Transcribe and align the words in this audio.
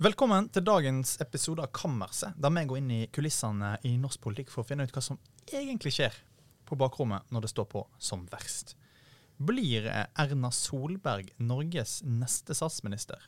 Velkommen 0.00 0.46
til 0.48 0.64
dagens 0.64 1.18
episode 1.20 1.60
av 1.60 1.74
Kammerset, 1.76 2.32
der 2.40 2.52
vi 2.54 2.60
går 2.64 2.78
inn 2.78 2.92
i 2.94 3.08
kulissene 3.12 3.74
i 3.84 3.90
norsk 4.00 4.22
politikk 4.24 4.48
for 4.48 4.62
å 4.62 4.64
finne 4.64 4.86
ut 4.88 4.94
hva 4.96 5.02
som 5.04 5.18
egentlig 5.44 5.90
skjer 5.92 6.14
på 6.64 6.78
bakrommet 6.80 7.26
når 7.28 7.44
det 7.44 7.50
står 7.52 7.66
på 7.68 7.82
som 8.00 8.22
verst. 8.32 8.78
Blir 9.36 9.90
Erna 9.92 10.48
Solberg 10.56 11.28
Norges 11.44 11.98
neste 12.00 12.56
statsminister? 12.56 13.20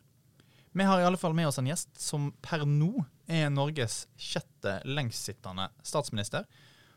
Vi 0.72 0.86
har 0.88 1.02
i 1.02 1.04
alle 1.04 1.20
fall 1.20 1.36
med 1.36 1.50
oss 1.50 1.60
en 1.60 1.68
gjest 1.68 1.92
som 2.00 2.30
per 2.40 2.64
nå 2.64 3.04
er 3.28 3.52
Norges 3.52 4.06
sjette 4.16 4.78
lengstsittende 4.88 5.68
statsminister, 5.84 6.46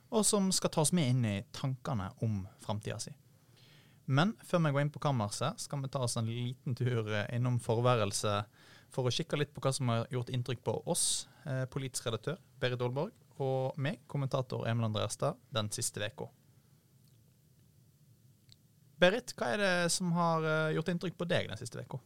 og 0.07 0.23
som 0.23 0.47
skal 0.55 0.71
ta 0.71 0.85
oss 0.85 0.95
med 0.95 1.17
inn 1.17 1.27
i 1.33 1.41
tankene 1.51 2.13
om 2.23 2.45
framtida 2.63 3.01
si. 3.03 3.11
Men 4.07 4.37
før 4.39 4.63
vi 4.69 4.71
går 4.71 4.85
inn 4.85 4.95
på 4.95 5.03
kammerset, 5.03 5.59
skal 5.59 5.83
vi 5.83 5.91
ta 5.91 6.07
oss 6.07 6.15
en 6.15 6.31
liten 6.31 6.79
tur 6.79 7.11
innom 7.27 7.59
forværelset 7.59 8.64
for 8.95 9.07
å 9.07 9.13
kikke 9.13 9.39
litt 9.39 9.53
på 9.53 9.63
hva 9.63 9.73
som 9.75 9.91
har 9.91 10.07
gjort 10.13 10.31
inntrykk 10.33 10.63
på 10.65 10.79
oss, 10.91 11.27
eh, 11.45 11.65
politisk 11.71 12.07
redaktør 12.07 12.39
Berit 12.61 12.81
Aalborg, 12.81 13.13
og 13.43 13.77
meg, 13.81 13.99
kommentator 14.07 14.63
Emil 14.69 14.87
Andreastad, 14.87 15.35
den 15.51 15.69
siste 15.75 15.99
uka. 15.99 16.29
Berit, 18.95 19.33
hva 19.35 19.49
er 19.51 19.59
det 19.59 19.91
som 19.91 20.13
har 20.15 20.45
eh, 20.47 20.73
gjort 20.77 20.93
inntrykk 20.93 21.17
på 21.19 21.27
deg 21.27 21.49
den 21.51 21.59
siste 21.59 21.83
uka? 21.83 21.99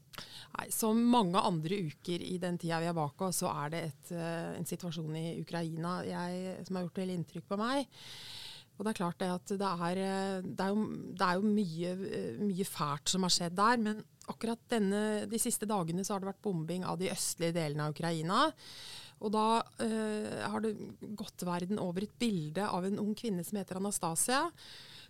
Som 0.73 1.03
mange 1.11 1.37
andre 1.37 1.83
uker 1.91 2.23
i 2.25 2.39
den 2.41 2.57
tida 2.59 2.79
vi 2.81 2.89
er 2.89 2.97
bak 2.97 3.21
oss, 3.27 3.43
så 3.43 3.51
er 3.53 3.73
det 3.73 3.81
et, 3.91 4.09
uh, 4.17 4.57
en 4.57 4.65
situasjon 4.67 5.13
i 5.15 5.27
Ukraina 5.39 5.99
jeg, 6.03 6.55
som 6.65 6.75
har 6.75 6.87
gjort 6.87 6.97
veldig 7.03 7.17
inntrykk 7.19 7.45
på 7.47 7.59
meg. 7.61 7.85
Og 8.79 8.85
Det 8.85 8.93
er 8.93 8.99
klart 9.01 9.19
det 9.19 9.27
at 9.27 9.51
det 9.59 9.69
er, 9.69 9.99
det 10.39 10.63
er 10.63 10.71
jo, 10.71 10.83
det 11.19 11.25
er 11.25 11.35
jo 11.35 11.49
mye, 11.51 11.89
mye, 12.39 12.67
fælt 12.67 13.11
som 13.11 13.25
har 13.27 13.33
skjedd 13.35 13.57
der. 13.59 13.81
Men 13.83 13.99
akkurat 14.31 14.61
denne, 14.71 15.01
de 15.27 15.41
siste 15.41 15.67
dagene 15.67 16.05
så 16.07 16.15
har 16.15 16.23
det 16.23 16.31
vært 16.31 16.45
bombing 16.47 16.85
av 16.87 17.01
de 17.01 17.11
østlige 17.11 17.57
delene 17.59 17.89
av 17.89 17.97
Ukraina. 17.97 18.45
Og 19.19 19.33
da 19.35 19.47
eh, 19.83 20.45
har 20.47 20.63
det 20.63 20.77
gått 21.19 21.43
verden 21.43 21.81
over 21.83 22.07
et 22.07 22.15
bilde 22.21 22.63
av 22.63 22.87
en 22.87 23.01
ung 23.03 23.11
kvinne 23.19 23.43
som 23.43 23.59
heter 23.59 23.81
Anastasia 23.81 24.45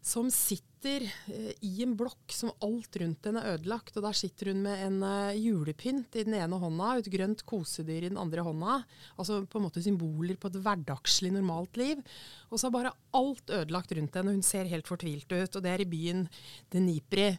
som 0.02 0.32
sitter 0.34 0.69
eh, 0.86 1.52
i 1.66 1.84
en 1.84 1.96
blokk 1.98 2.32
som 2.34 2.52
alt 2.66 2.96
rundt 3.02 3.28
henne 3.28 3.42
er 3.44 3.58
ødelagt. 3.58 3.96
Og 3.98 4.06
der 4.06 4.18
sitter 4.18 4.52
hun 4.52 4.62
med 4.64 4.84
en 4.86 4.98
uh, 5.04 5.36
julepynt 5.36 6.16
i 6.20 6.26
den 6.28 6.38
ene 6.40 6.60
hånda 6.62 6.94
og 6.94 7.02
et 7.02 7.12
grønt 7.14 7.44
kosedyr 7.50 8.06
i 8.06 8.12
den 8.12 8.20
andre 8.22 8.46
hånda. 8.46 8.80
Altså 9.20 9.42
på 9.50 9.60
en 9.60 9.66
måte 9.68 9.84
symboler 9.84 10.40
på 10.40 10.52
et 10.52 10.60
hverdagslig, 10.64 11.34
normalt 11.36 11.80
liv. 11.80 12.04
Og 12.50 12.58
så 12.58 12.70
er 12.70 12.76
bare 12.76 12.94
alt 13.18 13.54
ødelagt 13.54 13.94
rundt 13.98 14.18
henne. 14.20 14.36
Hun 14.38 14.46
ser 14.46 14.70
helt 14.72 14.90
fortvilt 14.90 15.30
ut. 15.32 15.60
Og 15.60 15.66
det 15.66 15.74
er 15.74 15.84
i 15.84 15.90
byen 15.90 16.26
Dnipri. 16.72 17.30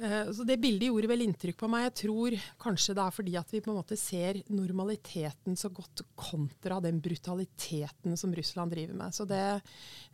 Uh, 0.00 0.32
så 0.32 0.46
det 0.48 0.60
bildet 0.62 0.88
gjorde 0.90 1.12
vel 1.12 1.26
inntrykk 1.26 1.60
på 1.60 1.70
meg. 1.72 1.88
Jeg 1.88 1.96
tror 2.04 2.38
kanskje 2.64 2.96
det 2.98 3.04
er 3.04 3.18
fordi 3.18 3.38
at 3.42 3.54
vi 3.54 3.62
på 3.64 3.72
en 3.74 3.80
måte 3.80 3.98
ser 4.00 4.42
normaliteten 4.48 5.58
så 5.58 5.72
godt 5.74 6.06
kontra 6.18 6.80
den 6.84 7.02
brutaliteten 7.04 8.16
som 8.16 8.34
Russland 8.34 8.74
driver 8.74 8.96
med. 8.98 9.14
Så 9.14 9.28
det 9.28 9.38
er 9.38 9.62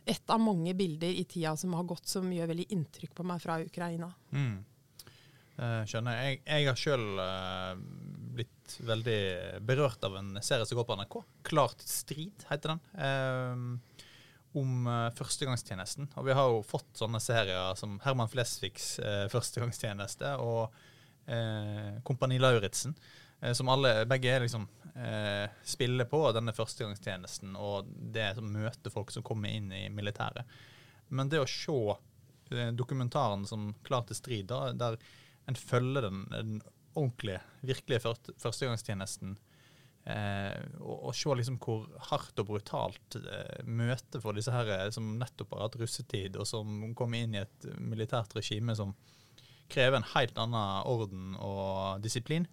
ett 0.05 0.29
av 0.29 0.39
mange 0.39 0.73
bilder 0.77 1.09
i 1.09 1.23
tida 1.23 1.55
som 1.57 1.73
har 1.73 1.87
gått 1.89 2.07
som 2.09 2.27
gjør 2.31 2.51
veldig 2.51 2.64
inntrykk 2.73 3.13
på 3.17 3.25
meg 3.27 3.41
fra 3.43 3.59
Ukraina. 3.63 4.09
Mm. 4.31 4.63
Uh, 5.55 5.81
skjønner. 5.87 6.17
Jeg, 6.19 6.39
jeg 6.43 6.67
har 6.67 6.79
sjøl 6.79 7.05
uh, 7.21 7.75
blitt 8.35 8.75
veldig 8.83 9.19
berørt 9.63 10.03
av 10.03 10.17
en 10.19 10.33
serie 10.43 10.67
som 10.67 10.79
går 10.79 10.87
på 10.89 10.97
NRK. 10.99 11.19
'Klart 11.47 11.85
strid' 11.87 12.47
heter 12.49 12.73
den. 12.73 12.81
Uh, 12.99 14.01
om 14.55 14.87
førstegangstjenesten. 15.11 16.07
Og 16.15 16.27
vi 16.29 16.35
har 16.35 16.47
jo 16.47 16.61
fått 16.63 17.01
sånne 17.01 17.19
serier 17.19 17.75
som 17.75 17.97
Herman 18.05 18.29
Flesvigs 18.31 18.93
førstegangstjeneste 19.33 20.29
og 20.39 20.71
Kompani 22.07 22.37
Lauritzen. 22.39 22.95
som 23.51 23.67
alle, 23.73 24.05
begge 24.07 24.37
liksom 24.45 24.63
spiller 25.67 26.07
på 26.07 26.21
denne 26.31 26.55
førstegangstjenesten 26.55 27.57
og 27.59 27.91
det 28.15 28.29
som 28.37 28.47
møter 28.47 28.95
folk 28.95 29.11
som 29.11 29.27
kommer 29.27 29.51
inn 29.51 29.67
i 29.75 29.89
militæret. 29.91 30.47
Men 31.07 31.29
det 31.29 31.41
å 31.41 31.49
se 31.49 31.75
eh, 31.75 31.97
dokumentaren 32.77 33.45
som 33.49 33.73
Klar 33.85 34.05
til 34.07 34.17
strid, 34.17 34.47
da, 34.51 34.71
der 34.73 34.97
en 35.49 35.57
følger 35.57 36.07
den, 36.07 36.23
den 36.31 36.61
ordentlige, 36.95 37.41
virkelige 37.61 38.13
førstegangstjenesten, 38.41 39.35
eh, 40.05 40.61
og, 40.79 41.09
og, 41.09 41.11
se 41.17 41.35
liksom 41.37 41.57
hvor 41.61 41.85
hardt 42.09 42.39
og 42.41 42.49
brutalt 42.49 43.17
eh, 43.19 43.65
møtet 43.67 44.21
for 44.23 44.37
disse 44.37 44.53
her 44.53 44.71
eh, 44.77 44.89
som 44.95 45.15
nettopp 45.19 45.55
har 45.55 45.67
hatt 45.67 45.77
russetid, 45.81 46.39
og 46.39 46.47
som 46.49 46.93
kommer 46.97 47.25
inn 47.25 47.35
i 47.35 47.43
et 47.43 47.69
militært 47.81 48.35
regime 48.37 48.77
som 48.77 48.95
krever 49.71 49.99
en 49.99 50.11
helt 50.13 50.37
annen 50.37 50.85
orden 50.87 51.33
og 51.41 52.03
disiplin. 52.03 52.47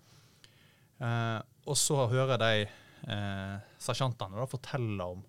Eh, 1.03 1.39
og 1.69 1.79
så 1.79 2.07
hører 2.11 2.41
de 2.43 2.65
eh, 2.65 3.55
sersjantene 3.83 4.49
fortelle 4.51 5.13
om 5.15 5.23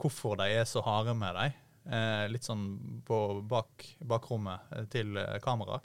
hvorfor 0.00 0.38
de 0.40 0.46
er 0.54 0.68
så 0.68 0.82
harde 0.84 1.12
med 1.18 1.36
dem 1.36 1.58
litt 2.30 2.46
sånn 2.46 2.64
på 3.06 3.18
bak, 3.48 3.86
bakrommet 4.06 4.72
eh, 4.76 4.84
til 4.92 5.16
eh, 5.16 5.38
kamera, 5.42 5.80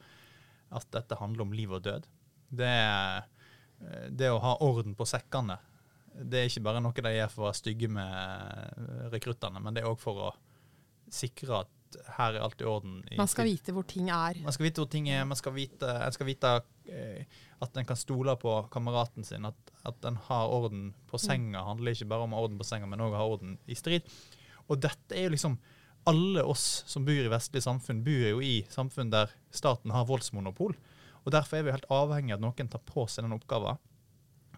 at 0.75 0.89
dette 0.93 1.19
handler 1.19 1.45
om 1.45 1.53
liv 1.55 1.71
og 1.71 1.85
død. 1.85 2.07
Det, 2.49 2.73
eh, 2.73 4.09
det 4.09 4.31
å 4.31 4.41
ha 4.43 4.57
orden 4.65 4.95
på 4.97 5.07
sekkene, 5.09 5.57
det 6.15 6.41
er 6.41 6.49
ikke 6.49 6.65
bare 6.67 6.83
noe 6.83 7.05
de 7.05 7.15
gjør 7.15 7.31
for 7.31 7.43
å 7.43 7.47
være 7.49 7.59
stygge 7.59 7.89
med 7.91 9.09
rekruttene, 9.11 9.59
men 9.63 9.75
det 9.75 9.83
er 9.83 9.89
òg 9.89 9.99
for 9.99 10.29
å 10.29 10.35
sikre 11.11 11.63
at 11.63 11.71
her 12.17 12.35
er 12.35 12.43
alt 12.43 12.61
i 12.61 12.67
orden. 12.67 13.01
Man 13.17 13.29
skal 13.31 13.47
vite 13.47 13.73
hvor 13.75 13.85
ting 13.87 14.09
er. 14.11 14.39
Man 14.43 14.55
skal 14.55 14.67
vite 14.67 14.81
hvor 14.83 14.89
ting 14.91 15.09
er, 15.11 15.23
man 15.27 15.39
skal 15.39 15.53
vite, 15.55 15.91
en 16.05 16.15
skal 16.15 16.27
vite 16.27 16.51
eh, 16.91 17.41
at 17.63 17.77
en 17.79 17.87
kan 17.87 17.99
stole 17.99 18.35
på 18.39 18.55
kameraten 18.73 19.27
sin. 19.27 19.47
At, 19.47 19.73
at 19.87 20.07
en 20.07 20.19
har 20.27 20.51
orden 20.51 20.89
på 21.09 21.19
senga. 21.21 21.61
Mm. 21.61 21.69
handler 21.69 21.95
ikke 21.95 22.09
bare 22.11 22.27
om 22.27 22.35
orden 22.37 22.59
på 22.59 22.67
senga, 22.67 22.89
men 22.89 23.03
òg 23.05 23.15
å 23.15 23.21
ha 23.21 23.29
orden 23.35 23.57
i 23.67 23.77
strid. 23.79 24.07
Og 24.67 24.81
dette 24.81 25.15
er 25.15 25.27
jo 25.27 25.35
liksom 25.35 25.59
alle 26.09 26.43
oss 26.43 26.83
som 26.87 27.05
bor 27.05 27.17
i 27.17 27.31
vestlige 27.31 27.65
samfunn, 27.65 28.03
bor 28.05 28.27
jo 28.29 28.41
i 28.43 28.59
samfunn 28.69 29.11
der 29.13 29.31
staten 29.53 29.93
har 29.93 30.05
voldsmonopol. 30.09 30.75
Og 31.25 31.33
Derfor 31.33 31.57
er 31.57 31.65
vi 31.65 31.73
helt 31.73 31.89
avhengig 31.89 32.35
av 32.35 32.39
at 32.39 32.45
noen 32.45 32.69
tar 32.69 32.83
på 32.85 33.07
seg 33.09 33.25
den 33.25 33.33
oppgaven. 33.33 33.79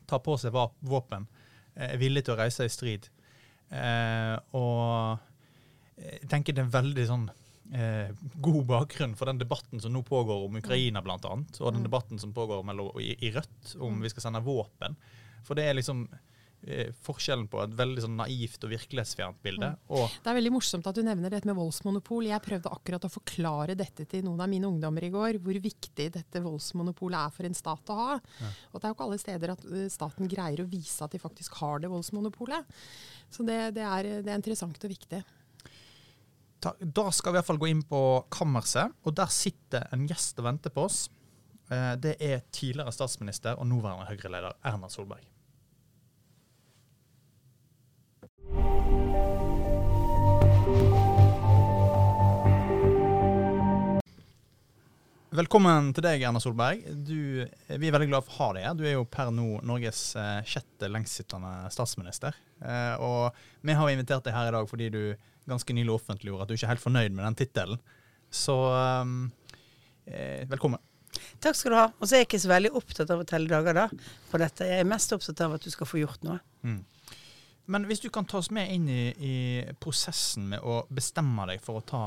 Tar 0.08 0.20
på 0.24 0.36
seg 0.40 0.56
våpen, 0.56 1.28
eh, 1.76 1.94
er 1.94 2.02
villig 2.02 2.26
til 2.28 2.36
å 2.36 2.40
reise 2.42 2.68
i 2.68 2.72
strid. 2.72 3.08
Eh, 3.72 4.36
og 4.56 5.20
jeg 5.98 6.30
tenker 6.32 6.56
det 6.56 6.64
er 6.64 6.68
en 6.68 6.76
veldig 6.76 7.06
sånn 7.08 7.26
eh, 7.76 8.12
god 8.44 8.64
bakgrunn 8.68 9.16
for 9.20 9.32
den 9.32 9.40
debatten 9.40 9.80
som 9.84 9.96
nå 9.96 10.04
pågår 10.08 10.46
om 10.48 10.60
Ukraina, 10.60 11.00
annet, 11.00 11.60
og 11.62 11.72
den 11.72 11.84
mm. 11.84 11.88
debatten 11.88 12.20
som 12.20 12.36
pågår 12.36 12.64
mellom, 12.68 12.92
i, 13.00 13.16
i 13.24 13.32
Rødt 13.32 13.76
om 13.80 13.96
mm. 13.96 14.04
vi 14.04 14.12
skal 14.12 14.28
sende 14.28 14.44
våpen. 14.44 15.00
For 15.48 15.56
det 15.56 15.70
er 15.70 15.80
liksom 15.80 16.08
Eh, 16.12 16.27
forskjellen 17.06 17.46
på 17.48 17.60
et 17.62 17.76
veldig 17.78 18.02
sånn 18.04 18.18
naivt 18.18 18.64
og 18.66 18.72
virkelighetsfjernt 18.74 19.40
bilde. 19.46 19.70
Mm. 19.88 20.16
det 20.24 20.32
er 20.32 20.38
veldig 20.40 20.52
morsomt 20.56 20.88
at 20.90 20.98
du 20.98 21.04
nevner 21.06 21.32
dette 21.32 21.48
med 21.48 21.56
voldsmonopol. 21.56 22.28
Jeg 22.28 22.44
prøvde 22.44 22.72
akkurat 22.74 23.08
å 23.08 23.12
forklare 23.12 23.78
dette 23.78 24.08
til 24.10 24.26
noen 24.26 24.42
av 24.44 24.50
mine 24.52 24.68
ungdommer 24.68 25.06
i 25.06 25.12
går, 25.14 25.40
hvor 25.44 25.60
viktig 25.64 26.10
dette 26.18 26.42
voldsmonopolet 26.44 27.20
er 27.22 27.36
for 27.36 27.48
en 27.48 27.58
stat 27.58 27.94
å 27.94 28.00
ha. 28.02 28.18
Ja. 28.42 28.52
Og 28.72 28.80
det 28.80 28.88
er 28.88 28.92
jo 28.92 28.98
ikke 28.98 29.08
alle 29.08 29.22
steder 29.22 29.54
at 29.54 29.66
eh, 29.70 29.88
staten 29.94 30.32
greier 30.32 30.64
å 30.64 30.70
vise 30.72 31.06
at 31.06 31.14
de 31.14 31.22
faktisk 31.22 31.62
har 31.62 31.84
det 31.84 31.92
voldsmonopolet. 31.94 32.78
Så 33.32 33.46
det, 33.48 33.60
det, 33.78 33.86
er, 33.86 34.12
det 34.26 34.32
er, 34.32 34.42
interessant 34.42 34.82
og 34.82 34.94
viktig. 34.94 35.22
Da 36.58 37.08
skal 37.14 37.32
vi 37.32 37.38
i 37.38 37.40
hvert 37.40 37.48
fall 37.48 37.62
gå 37.62 37.70
inn 37.70 37.86
på 37.88 38.02
kammerset, 38.34 38.98
og 39.06 39.16
der 39.16 39.32
sitter 39.32 39.88
en 39.94 40.08
gjest 40.10 40.42
og 40.42 40.50
venter 40.50 40.74
på 40.74 40.88
oss. 40.90 41.06
Eh, 41.70 41.94
det 42.02 42.18
er 42.18 42.46
tidligere 42.52 42.96
statsminister 42.96 43.60
og 43.62 43.70
nåværende 43.70 44.10
Høyre-leder 44.10 44.58
Erna 44.66 44.90
Solberg. 44.92 45.37
Velkommen 55.38 55.92
til 55.94 56.02
deg, 56.02 56.24
Erna 56.26 56.40
Solberg. 56.42 56.80
Du, 57.06 57.44
vi 57.46 57.90
er 57.90 57.94
veldig 57.94 58.08
glad 58.10 58.26
for 58.26 58.34
å 58.34 58.38
ha 58.40 58.54
deg 58.56 58.64
her. 58.66 58.78
Du 58.80 58.86
er 58.88 58.96
jo 58.96 59.04
per 59.12 59.30
nå 59.30 59.60
Norges 59.68 60.00
eh, 60.18 60.40
sjette 60.50 60.90
lengstsittende 60.90 61.68
statsminister. 61.74 62.34
Eh, 62.58 62.96
og 63.04 63.36
vi 63.62 63.76
har 63.78 63.92
invitert 63.92 64.26
deg 64.26 64.34
her 64.34 64.50
i 64.50 64.56
dag 64.56 64.66
fordi 64.70 64.88
du 64.96 65.02
ganske 65.48 65.76
nylig 65.78 65.94
offentliggjorde 65.94 66.48
at 66.48 66.50
du 66.50 66.56
ikke 66.56 66.66
er 66.66 66.74
helt 66.74 66.82
fornøyd 66.82 67.14
med 67.14 67.28
den 67.28 67.38
tittelen. 67.44 67.84
Så 68.34 68.56
eh, 70.10 70.48
velkommen. 70.50 70.82
Takk 71.44 71.60
skal 71.60 71.76
du 71.76 71.80
ha. 71.84 71.86
Og 72.00 72.08
så 72.08 72.18
er 72.18 72.24
jeg 72.24 72.32
ikke 72.32 72.42
så 72.48 72.54
veldig 72.56 72.74
opptatt 72.82 73.14
av 73.14 73.22
å 73.22 73.30
telle 73.30 73.52
dager 73.52 73.78
da, 73.78 73.86
på 74.32 74.42
dette. 74.42 74.72
Jeg 74.72 74.88
er 74.88 74.90
mest 74.90 75.14
opptatt 75.14 75.46
av 75.46 75.60
at 75.60 75.68
du 75.68 75.70
skal 75.76 75.92
få 75.92 76.02
gjort 76.02 76.26
noe. 76.26 76.40
Mm. 76.66 76.82
Men 77.68 77.84
hvis 77.90 78.00
du 78.00 78.08
kan 78.14 78.26
ta 78.28 78.40
oss 78.40 78.48
med 78.56 78.70
inn 78.72 78.86
i, 78.88 79.04
i, 79.12 79.38
prosessen 79.84 80.46
med 80.54 80.64
å 80.64 80.80
bestemme 80.94 81.44
deg 81.50 81.60
for 81.64 81.82
å 81.82 81.86
ta 81.88 82.04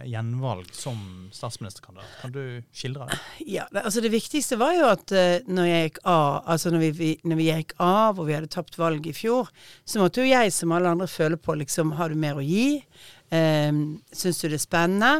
eh, 0.00 0.06
gjenvalg 0.08 0.70
som 0.72 1.28
statsministerkandidat, 1.34 2.14
kan 2.22 2.32
du 2.32 2.42
skildre 2.72 3.10
det? 3.10 3.18
Ja, 3.52 3.66
altså 3.82 4.00
det 4.04 4.12
viktigste 4.14 4.56
var 4.60 4.72
jo 4.78 4.86
at 4.88 5.12
uh, 5.12 5.44
når 5.44 5.68
gikk 5.68 6.00
av, 6.08 6.40
altså 6.54 6.72
når 6.72 6.86
vi, 6.96 7.10
når 7.28 7.40
vi, 7.40 7.50
gikk 7.50 7.76
av 7.84 8.16
og 8.16 8.30
vi 8.30 8.38
hadde 8.38 8.50
tapt 8.52 8.80
valget 8.80 9.12
i 9.12 9.16
fjor, 9.16 9.52
så 9.84 10.00
måtte 10.00 10.24
jo 10.24 10.30
jeg 10.30 10.56
som 10.56 10.72
alle 10.72 10.96
andre 10.96 11.10
føle 11.10 11.36
på 11.36 11.58
liksom 11.60 11.92
Har 11.98 12.08
du 12.08 12.16
mer 12.20 12.40
å 12.40 12.44
gi? 12.44 12.80
Um, 13.28 14.00
Syns 14.08 14.40
du 14.40 14.48
det 14.48 14.56
er 14.56 14.64
spennende? 14.64 15.12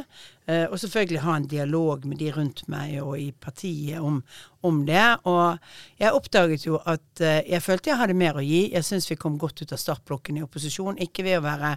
Eh, 0.49 0.65
og 0.65 0.79
selvfølgelig 0.81 1.21
ha 1.27 1.35
en 1.37 1.49
dialog 1.49 2.07
med 2.09 2.23
de 2.23 2.31
rundt 2.33 2.63
meg 2.73 2.95
og 3.03 3.19
i 3.21 3.29
partiet 3.37 4.01
om, 4.01 4.23
om 4.65 4.79
det. 4.89 5.05
Og 5.29 5.59
jeg 6.01 6.15
oppdaget 6.17 6.65
jo 6.65 6.79
at 6.89 7.21
eh, 7.21 7.43
jeg 7.53 7.65
følte 7.65 7.93
jeg 7.93 8.01
hadde 8.01 8.17
mer 8.17 8.39
å 8.41 8.45
gi. 8.45 8.63
Jeg 8.73 8.87
syns 8.87 9.11
vi 9.11 9.19
kom 9.21 9.37
godt 9.41 9.61
ut 9.61 9.75
av 9.77 9.83
startblokken 9.83 10.39
i 10.41 10.45
opposisjon. 10.47 11.01
Ikke 11.05 11.27
ved 11.27 11.41
å 11.41 11.45
være 11.45 11.75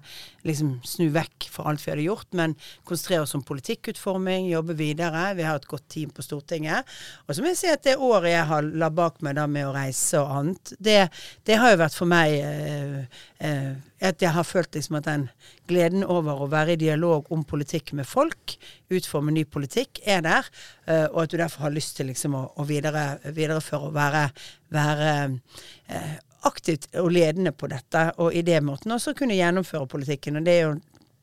liksom 0.47 0.77
snu 0.88 1.09
vekk 1.12 1.50
for 1.51 1.68
alt 1.68 1.83
vi 1.83 1.91
hadde 1.91 2.07
gjort, 2.07 2.29
men 2.38 2.56
konsentrere 2.88 3.25
oss 3.25 3.35
om 3.35 3.44
politikkutforming, 3.47 4.47
jobbe 4.53 4.77
videre. 4.79 5.27
Vi 5.35 5.47
har 5.47 5.59
et 5.59 5.69
godt 5.69 5.89
team 5.91 6.15
på 6.15 6.24
Stortinget. 6.24 6.88
Og 7.27 7.35
så 7.35 7.44
må 7.44 7.51
jeg 7.51 7.59
si 7.59 7.71
at 7.74 7.83
det 7.83 8.00
året 8.00 8.31
jeg 8.31 8.47
har 8.53 8.71
la 8.71 8.91
bak 8.94 9.19
meg 9.25 9.35
da 9.35 9.50
med 9.51 9.67
å 9.67 9.75
reise 9.75 10.21
og 10.21 10.31
annet, 10.39 10.75
det, 10.79 11.00
det 11.47 11.59
har 11.59 11.74
jo 11.74 11.83
vært 11.83 11.97
for 11.97 12.09
meg 12.09 12.39
eh, 12.39 13.24
eh, 13.44 13.71
at 14.01 14.24
jeg 14.24 14.33
har 14.33 14.47
følt 14.47 14.74
liksom 14.75 14.97
at 14.97 15.07
den 15.07 15.27
gleden 15.69 16.03
over 16.03 16.41
å 16.41 16.50
være 16.51 16.75
i 16.75 16.81
dialog 16.81 17.29
om 17.33 17.44
politikk 17.47 17.94
med 17.97 18.07
folk, 18.09 18.56
utforme 18.92 19.34
ny 19.36 19.46
politikk, 19.50 20.02
er 20.06 20.24
der. 20.25 20.50
Uh, 20.88 21.08
og 21.13 21.24
at 21.24 21.34
du 21.34 21.38
derfor 21.42 21.68
har 21.68 21.75
lyst 21.75 21.98
til 21.98 22.12
liksom 22.12 22.36
å, 22.38 22.44
å 22.58 22.68
videre, 22.68 23.06
videreføre 23.25 23.90
og 23.90 23.96
være, 23.96 24.28
være 24.74 25.16
uh, 25.31 26.16
aktivt 26.50 26.90
og 27.00 27.12
ledende 27.13 27.54
på 27.54 27.69
dette, 27.72 28.08
og 28.18 28.34
i 28.34 28.44
det 28.46 28.62
måten 28.66 28.92
også 28.96 29.13
kunne 29.18 29.38
gjennomføre 29.38 29.88
politikken. 29.88 30.40
og 30.40 30.46
det 30.48 30.58
er 30.58 30.66
jo 30.69 30.80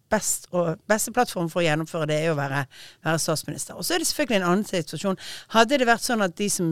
Best, 0.09 0.47
og 0.57 0.79
beste 0.89 1.13
plattform 1.13 1.51
for 1.53 1.61
å 1.61 1.67
gjennomføre 1.67 2.07
det 2.09 2.17
er 2.25 2.31
å 2.33 2.37
være, 2.39 2.63
være 3.05 3.19
statsminister. 3.21 3.77
Og 3.77 3.85
så 3.85 3.93
er 3.93 4.01
det 4.01 4.07
selvfølgelig 4.09 4.39
en 4.39 4.47
annen 4.47 4.65
situasjon. 4.65 5.19
Hadde 5.53 5.77
det 5.77 5.85
vært 5.85 6.07
sånn 6.07 6.25
at 6.25 6.33
de 6.39 6.47
som 6.49 6.71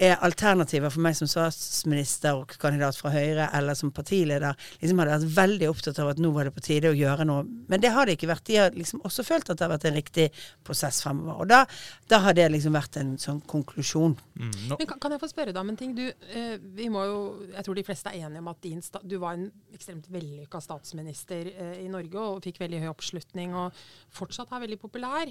er 0.00 0.16
alternativer 0.24 0.90
for 0.92 1.04
meg 1.04 1.16
som 1.16 1.28
statsminister 1.30 2.38
og 2.38 2.54
kandidat 2.60 2.96
fra 2.98 3.12
Høyre, 3.12 3.48
eller 3.56 3.76
som 3.78 3.92
partileder, 3.94 4.56
liksom 4.80 5.02
hadde 5.02 5.18
vært 5.18 5.36
veldig 5.36 5.68
opptatt 5.70 6.00
av 6.02 6.12
at 6.12 6.22
nå 6.22 6.32
var 6.34 6.48
det 6.48 6.54
på 6.56 6.64
tide 6.64 6.90
å 6.90 6.96
gjøre 6.96 7.26
noe. 7.28 7.44
Men 7.70 7.82
det 7.82 7.92
har 7.94 8.08
det 8.08 8.16
ikke 8.16 8.30
vært. 8.30 8.44
De 8.48 8.58
har 8.58 8.76
liksom 8.76 9.02
også 9.06 9.24
følt 9.26 9.50
at 9.52 9.60
det 9.60 9.66
har 9.66 9.72
vært 9.74 9.88
en 9.90 9.98
riktig 9.98 10.28
prosess 10.66 11.02
fremover. 11.04 11.42
Og 11.44 11.50
da, 11.50 11.62
da 12.10 12.22
har 12.26 12.36
det 12.38 12.48
liksom 12.54 12.76
vært 12.76 12.98
en 13.02 13.14
sånn 13.20 13.42
konklusjon. 13.48 14.16
Mm, 14.38 14.54
no. 14.70 14.78
Men 14.80 14.90
kan, 14.90 15.02
kan, 15.02 15.14
jeg 15.14 15.22
få 15.22 15.30
spørre 15.32 15.54
deg 15.54 15.62
om 15.62 15.74
en 15.74 15.80
ting? 15.80 15.94
Du, 15.98 16.04
eh, 16.08 16.56
vi 16.78 16.88
må 16.92 17.04
jo, 17.08 17.20
jeg 17.52 17.66
tror 17.68 17.78
de 17.78 17.86
fleste 17.86 18.12
er 18.12 18.26
enige 18.26 18.42
om 18.42 18.50
at 18.52 18.62
din, 18.64 18.82
du 19.04 19.18
var 19.22 19.36
en 19.36 19.48
ekstremt 19.76 20.08
vellykka 20.12 20.62
statsminister 20.64 21.52
eh, 21.52 21.76
i 21.84 21.90
Norge 21.92 22.26
og 22.26 22.42
fikk 22.44 22.62
veldig 22.64 22.82
høy 22.84 22.90
oppslutning 22.92 23.54
og 23.58 23.84
fortsatt 24.12 24.52
er 24.52 24.66
veldig 24.66 24.80
populær. 24.82 25.30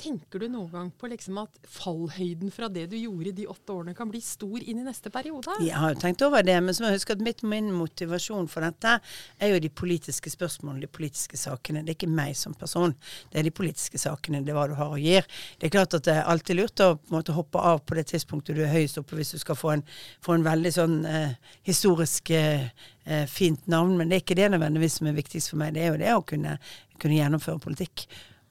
Tenker 0.00 0.40
du 0.40 0.46
noen 0.48 0.70
gang 0.72 0.88
på 0.96 1.08
liksom 1.10 1.38
at 1.42 1.58
fallhøyden 1.68 2.48
fra 2.54 2.70
det 2.72 2.86
du 2.88 2.96
gjorde 2.96 3.34
de 3.36 3.44
åtte 3.52 3.74
årene, 3.74 3.92
kan 3.96 4.08
bli 4.08 4.20
stor 4.24 4.62
inn 4.62 4.80
i 4.80 4.84
neste 4.86 5.10
periode? 5.12 5.58
Jeg 5.60 5.76
har 5.76 5.92
jo 5.92 5.98
tenkt 6.00 6.22
over 6.24 6.44
det, 6.46 6.54
men 6.64 6.72
så 6.72 6.82
må 6.82 6.88
jeg 6.88 7.00
huske 7.00 7.16
at 7.18 7.24
mitt, 7.24 7.42
min 7.44 7.68
motivasjon 7.76 8.48
for 8.48 8.64
dette 8.64 8.94
er 9.36 9.52
jo 9.52 9.58
de 9.60 9.68
politiske 9.68 10.32
spørsmålene, 10.32 10.86
de 10.86 10.88
politiske 10.88 11.36
sakene. 11.40 11.82
Det 11.84 11.92
er 11.92 11.98
ikke 11.98 12.12
meg 12.16 12.32
som 12.38 12.54
person, 12.56 12.94
det 13.28 13.42
er 13.42 13.48
de 13.50 13.52
politiske 13.54 14.00
sakene. 14.00 14.40
Det 14.46 14.54
er 14.54 14.56
hva 14.56 14.68
du 14.70 14.76
har 14.78 14.94
å 14.94 15.00
gi. 15.00 15.18
Det 15.60 15.68
er 15.68 15.74
klart 15.74 15.96
at 15.98 16.06
det 16.08 16.14
er 16.16 16.30
alltid 16.32 16.56
lurt 16.62 16.84
å 16.86 16.94
måtte 17.12 17.36
hoppe 17.36 17.60
av 17.72 17.82
på 17.84 17.98
det 17.98 18.06
tidspunktet 18.14 18.56
du 18.56 18.62
er 18.64 18.72
høyest 18.72 19.02
oppe, 19.02 19.18
hvis 19.18 19.34
du 19.36 19.42
skal 19.42 19.58
få 19.58 19.74
en, 19.74 19.84
få 20.24 20.38
en 20.38 20.46
veldig 20.46 20.72
sånn 20.78 20.96
eh, 21.10 21.36
historisk 21.68 22.32
eh, 22.36 22.70
eh 23.04 23.26
fint 23.28 23.68
navn, 23.68 23.98
men 23.98 24.08
det 24.08 24.16
er 24.16 24.24
ikke 24.24 24.38
det 24.38 24.48
nødvendigvis 24.54 24.96
som 25.00 25.10
er 25.10 25.18
viktigst 25.20 25.52
for 25.52 25.60
meg. 25.60 25.76
Det 25.76 25.84
er 25.84 25.92
jo 25.92 26.00
det 26.00 26.16
å 26.16 26.24
kunne, 26.24 26.56
kunne 26.96 27.20
gjennomføre 27.20 27.60
politikk. 27.68 28.06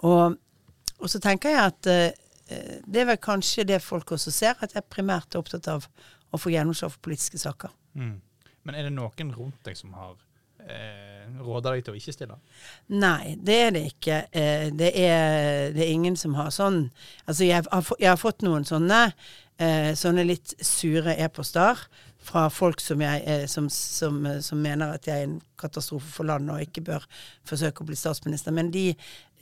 Og 0.06 0.38
og 1.00 1.12
så 1.12 1.22
tenker 1.24 1.56
jeg 1.56 1.74
at 1.74 1.90
uh, 1.90 2.26
det 2.90 3.04
er 3.04 3.12
vel 3.12 3.20
kanskje 3.22 3.68
det 3.70 3.82
folk 3.86 4.16
også 4.16 4.32
ser, 4.34 4.58
at 4.66 4.74
jeg 4.74 4.88
primært 4.90 5.36
er 5.36 5.44
opptatt 5.44 5.68
av 5.70 5.86
å 6.34 6.40
få 6.40 6.52
gjennomslag 6.54 6.94
for 6.94 7.06
politiske 7.06 7.38
saker. 7.42 7.74
Mm. 7.94 8.18
Men 8.66 8.78
er 8.78 8.88
det 8.88 8.96
noen 8.96 9.34
rundt 9.36 9.62
deg 9.66 9.78
som 9.78 9.94
har 9.98 10.18
eh, 10.66 11.28
råda 11.42 11.74
deg 11.74 11.86
til 11.86 11.96
å 11.96 12.00
ikke 12.00 12.16
stille? 12.16 12.40
Nei, 12.94 13.36
det 13.36 13.60
er 13.66 13.76
det 13.76 13.86
ikke. 13.94 14.20
Eh, 14.32 14.68
det, 14.76 14.92
er, 14.94 15.70
det, 15.76 15.86
er, 15.86 15.94
ingen 15.94 16.18
som 16.20 16.36
har 16.40 16.52
sånn 16.54 16.88
Altså, 17.26 17.46
jeg 17.48 17.64
har, 17.66 17.94
jeg 18.00 18.12
har 18.12 18.20
fått 18.20 18.46
noen 18.46 18.68
sånne, 18.68 19.02
eh, 19.62 19.92
sånne 19.98 20.28
litt 20.28 20.54
sure 20.66 21.16
e-poster 21.18 21.82
fra 22.30 22.46
folk 22.52 22.82
som, 22.84 23.02
jeg, 23.02 23.24
eh, 23.26 23.46
som, 23.50 23.70
som, 23.72 24.22
som, 24.44 24.62
mener 24.62 24.98
at 24.98 25.08
jeg 25.08 25.24
er 25.24 25.30
en 25.30 25.40
katastrofe 25.60 26.10
for 26.12 26.28
landet 26.30 26.56
og 26.56 26.68
ikke 26.68 26.86
bør 26.92 27.08
forsøke 27.48 27.84
å 27.84 27.90
bli 27.90 27.98
statsminister. 27.98 28.54
Men 28.56 28.74
de 28.76 28.92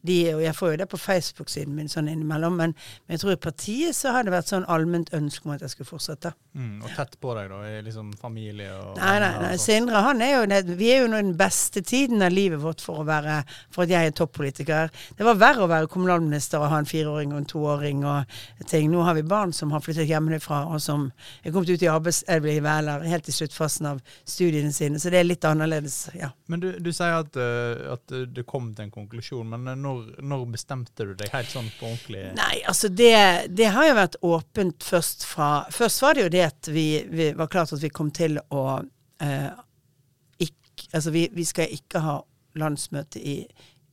de, 0.01 0.17
og 0.35 0.43
jeg 0.43 0.55
får 0.55 0.73
jo 0.73 0.79
det 0.81 0.89
på 0.91 0.99
Facebook-siden 1.01 1.75
min 1.75 1.89
sånn 1.91 2.09
innimellom, 2.11 2.57
men, 2.59 2.75
men, 3.05 3.15
jeg 3.15 3.23
tror 3.23 3.33
i 3.33 3.41
partiet 3.47 3.97
så 3.97 4.13
har 4.15 4.27
det 4.27 4.33
vært 4.35 4.51
sånn 4.51 4.67
allment 4.69 5.13
ønske 5.17 5.47
om 5.47 5.55
at 5.55 5.63
jeg 5.65 5.73
skulle 5.73 5.89
fortsette. 5.89 6.33
Mm, 6.57 6.81
og 6.81 6.93
tett 6.97 7.17
på 7.21 7.33
deg, 7.37 7.51
da? 7.51 7.61
I 7.69 7.81
liksom 7.85 8.11
familie 8.17 8.71
og 8.73 8.97
Nei, 8.97 9.17
nei, 9.21 9.33
nei. 9.43 9.51
Sindre 9.61 10.01
han 10.01 10.23
er 10.25 10.31
jo 10.31 10.61
Vi 10.79 10.87
er 10.89 11.03
jo 11.03 11.09
nå 11.11 11.19
i 11.19 11.25
den 11.27 11.35
beste 11.37 11.83
tiden 11.85 12.23
av 12.25 12.33
livet 12.33 12.57
vårt 12.63 12.81
for 12.81 13.03
å 13.03 13.05
være 13.05 13.35
For 13.75 13.83
at 13.83 13.93
jeg 13.93 14.09
er 14.09 14.15
toppolitiker. 14.17 14.89
Det 15.17 15.27
var 15.27 15.37
verre 15.37 15.67
å 15.67 15.69
være 15.69 15.89
kommunalminister 15.91 16.63
og 16.63 16.71
ha 16.71 16.79
en 16.81 16.89
fireåring 16.89 17.35
og 17.35 17.43
en 17.43 17.49
toåring 17.51 18.01
og 18.09 18.39
ting. 18.65 18.89
Nå 18.89 19.03
har 19.05 19.17
vi 19.17 19.25
barn 19.27 19.53
som 19.53 19.71
har 19.75 19.83
flyttet 19.85 20.09
hjemmefra, 20.09 20.63
og 20.71 20.81
som 20.81 21.07
er 21.43 21.53
kommet 21.53 21.69
ut 21.69 21.85
i 21.85 21.91
arbeidslivet 21.91 22.71
eller 22.71 23.05
helt 23.11 23.29
i 23.29 23.35
sluttfasen 23.35 23.91
av 23.91 24.01
studiene 24.25 24.73
sine, 24.73 24.99
så 24.99 25.11
det 25.13 25.21
er 25.21 25.27
litt 25.27 25.45
annerledes, 25.47 25.97
ja. 26.17 26.31
Men 26.51 26.63
du, 26.63 26.69
du 26.83 26.91
sier 26.95 27.19
at, 27.21 27.37
uh, 27.37 27.93
at 27.95 28.15
det 28.33 28.45
kom 28.49 28.71
til 28.75 28.87
en 28.87 28.93
konklusjon, 28.93 29.53
men 29.53 29.67
når 29.67 29.86
når, 29.87 30.17
når, 30.21 30.43
bestemte 30.53 31.07
du 31.07 31.13
deg 31.17 31.31
helt 31.33 31.51
sånn 31.51 31.69
på 31.79 31.87
ordentlig? 31.89 32.23
Nei, 32.37 32.57
altså 32.67 32.91
det, 32.91 33.13
det, 33.55 33.69
har 33.73 33.87
jo 33.87 33.95
vært 33.97 34.19
åpent 34.27 34.85
først 34.85 35.25
fra 35.27 35.49
Først 35.73 36.03
var 36.03 36.17
det 36.17 36.25
jo 36.25 36.33
det 36.35 36.43
at 36.49 36.69
vi, 36.71 36.87
vi 37.07 37.31
var 37.37 37.51
klart 37.51 37.73
at 37.75 37.83
vi 37.83 37.93
kom 37.93 38.11
til 38.15 38.39
å 38.51 38.65
eh, 39.23 39.49
ikke, 40.43 40.91
Altså 40.91 41.15
vi, 41.15 41.25
vi, 41.33 41.47
skal 41.47 41.73
ikke 41.73 42.03
ha 42.03 42.19
landsmøte 42.57 43.21
i 43.21 43.39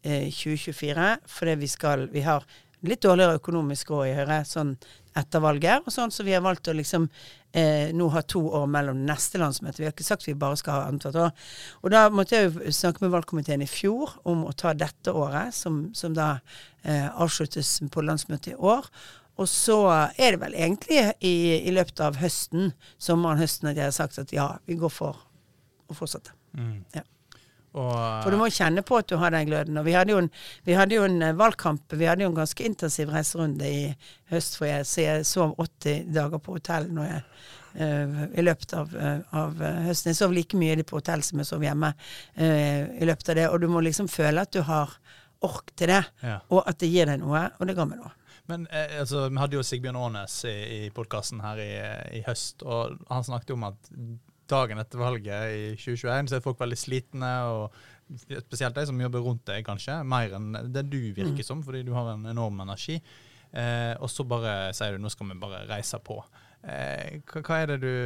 eh, 0.04 0.28
2024, 0.28 1.08
fordi 1.38 1.56
vi 1.62 1.70
skal 1.70 2.08
Vi 2.12 2.26
har 2.26 2.46
litt 2.88 3.02
dårligere 3.04 3.38
økonomisk 3.38 3.90
råd 3.94 4.10
i 4.10 4.14
Høyre 4.18 4.42
sånn 4.48 4.74
etter 5.14 5.42
valget, 5.42 5.84
og 5.86 5.94
sånn, 5.94 6.10
så 6.10 6.24
vi 6.26 6.34
har 6.34 6.42
valgt 6.42 6.68
å 6.68 6.74
liksom 6.74 7.06
eh, 7.54 7.92
nå 7.94 8.08
ha 8.10 8.22
to 8.26 8.42
år 8.58 8.66
mellom 8.70 9.04
neste 9.06 9.38
landsmøte. 9.38 9.78
Vi 9.80 9.86
har 9.86 9.94
ikke 9.94 10.06
sagt 10.06 10.26
vi 10.26 10.34
bare 10.38 10.58
skal 10.58 10.80
ha 10.80 10.88
annethvert 10.90 11.20
år. 11.22 11.50
Og 11.82 11.94
da 11.94 12.08
måtte 12.10 12.36
jeg 12.36 12.50
jo 12.50 12.74
snakke 12.74 13.04
med 13.04 13.14
valgkomiteen 13.14 13.62
i 13.62 13.70
fjor 13.70 14.16
om 14.26 14.42
å 14.48 14.54
ta 14.58 14.74
dette 14.74 15.14
året, 15.14 15.54
som, 15.54 15.86
som 15.94 16.16
da 16.16 16.32
eh, 16.82 17.06
avsluttes 17.12 17.76
på 17.94 18.04
landsmøtet 18.04 18.54
i 18.54 18.58
år. 18.58 18.90
Og 19.38 19.48
så 19.50 19.78
er 19.90 20.34
det 20.34 20.42
vel 20.42 20.54
egentlig 20.54 21.00
i, 21.26 21.34
i 21.66 21.74
løpet 21.74 22.02
av 22.06 22.18
høsten, 22.20 22.72
sommeren, 23.02 23.40
høsten, 23.42 23.70
at 23.70 23.78
jeg 23.78 23.90
har 23.90 23.96
sagt 23.96 24.20
at 24.22 24.34
ja, 24.34 24.52
vi 24.66 24.78
går 24.78 24.92
for 24.94 25.24
å 25.90 25.96
fortsette. 25.96 26.34
Mm. 26.58 26.84
Ja. 26.94 27.06
Og, 27.74 28.22
For 28.22 28.30
du 28.30 28.38
må 28.38 28.46
kjenne 28.54 28.84
på 28.86 29.00
at 29.00 29.08
du 29.10 29.16
har 29.18 29.34
den 29.34 29.48
gløden. 29.48 29.78
Og 29.80 29.86
vi 29.88 29.96
hadde 29.96 30.14
jo 30.14 30.20
en, 30.22 30.30
hadde 30.68 30.94
jo 30.94 31.06
en 31.08 31.18
eh, 31.26 31.34
valgkamp, 31.38 31.96
vi 31.98 32.06
hadde 32.06 32.22
jo 32.22 32.30
en 32.30 32.38
ganske 32.38 32.66
intensiv 32.66 33.10
reiserunde 33.10 33.66
i 33.66 33.82
høst, 34.30 34.58
for 34.60 34.70
jeg, 34.70 34.86
så 34.86 35.02
jeg 35.02 35.28
sov 35.28 35.56
80 35.58 36.08
dager 36.14 36.42
på 36.42 36.54
hotell 36.54 36.86
når 36.94 37.10
jeg, 37.10 37.24
uh, 37.80 38.22
i 38.30 38.44
løpet 38.46 38.76
av, 38.78 38.94
uh, 38.94 39.36
av, 39.42 39.58
høsten. 39.88 40.12
Jeg 40.12 40.20
sov 40.22 40.34
like 40.36 40.58
mye 40.58 40.86
på 40.86 41.00
hotell 41.00 41.26
som 41.26 41.42
jeg 41.42 41.50
sov 41.50 41.66
hjemme 41.66 41.90
uh, 41.94 42.82
i 42.94 43.10
løpet 43.10 43.34
av 43.34 43.40
det. 43.40 43.48
Og 43.50 43.62
du 43.64 43.70
må 43.72 43.82
liksom 43.82 44.10
føle 44.12 44.46
at 44.46 44.54
du 44.54 44.62
har 44.66 44.94
ork 45.44 45.74
til 45.76 45.90
det, 45.90 46.02
ja. 46.24 46.38
og 46.54 46.62
at 46.70 46.78
det 46.80 46.90
gir 46.92 47.10
deg 47.10 47.20
noe. 47.22 47.48
Og 47.58 47.68
det 47.68 47.76
ga 47.76 47.88
meg 47.88 48.00
noe. 48.00 48.14
Men 48.50 48.66
eh, 48.70 49.00
altså, 49.00 49.28
Vi 49.28 49.40
hadde 49.40 49.56
jo 49.56 49.64
Sigbjørn 49.64 49.98
Aanes 49.98 50.36
i, 50.48 50.54
i 50.76 50.80
podkasten 50.94 51.40
her 51.44 51.60
i, 51.62 51.72
i, 52.18 52.22
høst, 52.26 52.64
og 52.66 52.98
han 53.10 53.24
snakket 53.24 53.54
om 53.56 53.68
at 53.70 53.90
dagen 54.50 54.80
etter 54.82 55.00
valget 55.00 55.54
i 55.54 55.66
2021, 55.76 56.30
så 56.30 56.38
er 56.38 56.44
folk 56.44 56.60
veldig 56.60 56.78
slitne. 56.78 57.32
og 57.50 57.76
Spesielt 58.44 58.76
de 58.76 58.86
som 58.90 59.00
jobber 59.00 59.24
rundt 59.24 59.46
deg, 59.48 59.64
kanskje. 59.66 60.00
Mer 60.06 60.34
enn 60.36 60.52
det 60.74 60.86
du 60.92 61.00
virker 61.16 61.40
mm. 61.40 61.46
som, 61.46 61.62
fordi 61.64 61.84
du 61.86 61.94
har 61.96 62.12
en 62.12 62.26
enorm 62.30 62.60
energi. 62.64 62.98
Eh, 63.54 63.94
og 64.02 64.10
så 64.10 64.26
bare 64.26 64.72
sier 64.74 64.96
du 64.96 65.02
nå 65.04 65.12
skal 65.12 65.30
vi 65.30 65.38
bare 65.40 65.64
reise 65.70 66.00
på. 66.04 66.18
Eh, 66.64 67.20
hva, 67.28 67.56
er 67.60 67.74
det 67.74 67.76
du 67.82 67.96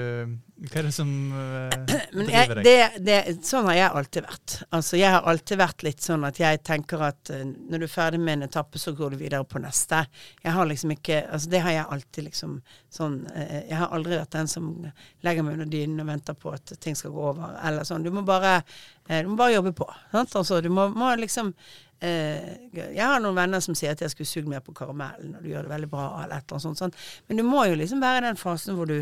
Hva 0.66 0.80
er 0.80 0.86
det 0.88 0.90
som 0.96 1.10
uh, 1.30 1.70
driver 1.86 2.58
deg? 2.58 2.66
Det, 2.66 3.02
det, 3.06 3.18
sånn 3.46 3.68
har 3.70 3.76
jeg 3.78 3.92
alltid 4.00 4.26
vært. 4.26 4.54
Altså 4.74 4.98
Jeg 4.98 5.12
har 5.14 5.28
alltid 5.30 5.60
vært 5.60 5.84
litt 5.86 6.02
sånn 6.02 6.26
at 6.26 6.40
jeg 6.42 6.58
tenker 6.66 7.04
at 7.06 7.30
uh, 7.30 7.44
når 7.46 7.84
du 7.84 7.86
er 7.86 7.92
ferdig 7.92 8.20
med 8.24 8.40
en 8.40 8.48
etappe, 8.48 8.82
så 8.82 8.96
går 8.98 9.14
du 9.14 9.20
videre 9.22 9.46
på 9.46 9.62
neste. 9.62 10.02
Jeg 10.42 10.56
har 10.58 10.66
liksom 10.66 10.96
ikke 10.96 11.22
Altså 11.28 11.54
Det 11.54 11.62
har 11.62 11.76
jeg 11.76 11.86
alltid 11.96 12.28
liksom 12.32 12.58
sånn 12.98 13.18
Jeg 13.36 13.78
har 13.78 13.94
aldri 13.94 14.18
vært 14.18 14.34
den 14.34 14.50
som 14.50 14.70
legger 15.22 15.46
meg 15.46 15.58
under 15.58 15.70
dynen 15.70 16.02
og 16.02 16.10
venter 16.10 16.38
på 16.38 16.54
at 16.56 16.74
ting 16.82 16.96
skal 16.98 17.14
gå 17.14 17.26
over, 17.30 17.58
eller 17.68 17.86
sånn. 17.86 18.02
Du 18.02 18.10
må 18.10 18.24
bare, 18.26 18.58
du 19.06 19.28
må 19.28 19.38
bare 19.38 19.54
jobbe 19.54 19.74
på. 19.76 19.86
Sant? 20.10 20.34
Altså 20.40 20.62
Du 20.64 20.70
må, 20.72 20.88
må 20.90 21.12
liksom 21.20 21.52
Eh, 21.52 21.87
jeg 22.00 23.02
har 23.02 23.22
noen 23.22 23.36
venner 23.36 23.62
som 23.64 23.74
sier 23.74 23.96
at 23.96 24.02
jeg 24.04 24.12
skulle 24.12 24.30
sugd 24.30 24.50
mer 24.50 24.62
på 24.62 24.74
karamellen, 24.76 25.34
og 25.34 25.42
du 25.42 25.50
gjør 25.50 25.66
det 25.66 25.72
veldig 25.72 25.90
bra, 25.90 26.04
eller 26.22 26.36
et 26.36 26.44
eller 26.46 26.58
annet 26.58 26.66
sånt. 26.66 26.78
sånt. 26.78 27.00
Men 27.26 27.40
du 27.40 27.46
må 27.46 27.64
jo 27.66 27.78
liksom 27.78 28.02
være 28.02 28.22
i 28.22 28.26
den 28.28 28.38
fasen 28.38 28.78
hvor 28.78 28.86
du, 28.90 29.00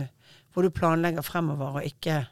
hvor 0.55 0.65
du 0.65 0.73
planlegger 0.73 1.27
fremover, 1.27 1.81
og 1.81 1.85
ikke, 1.85 2.23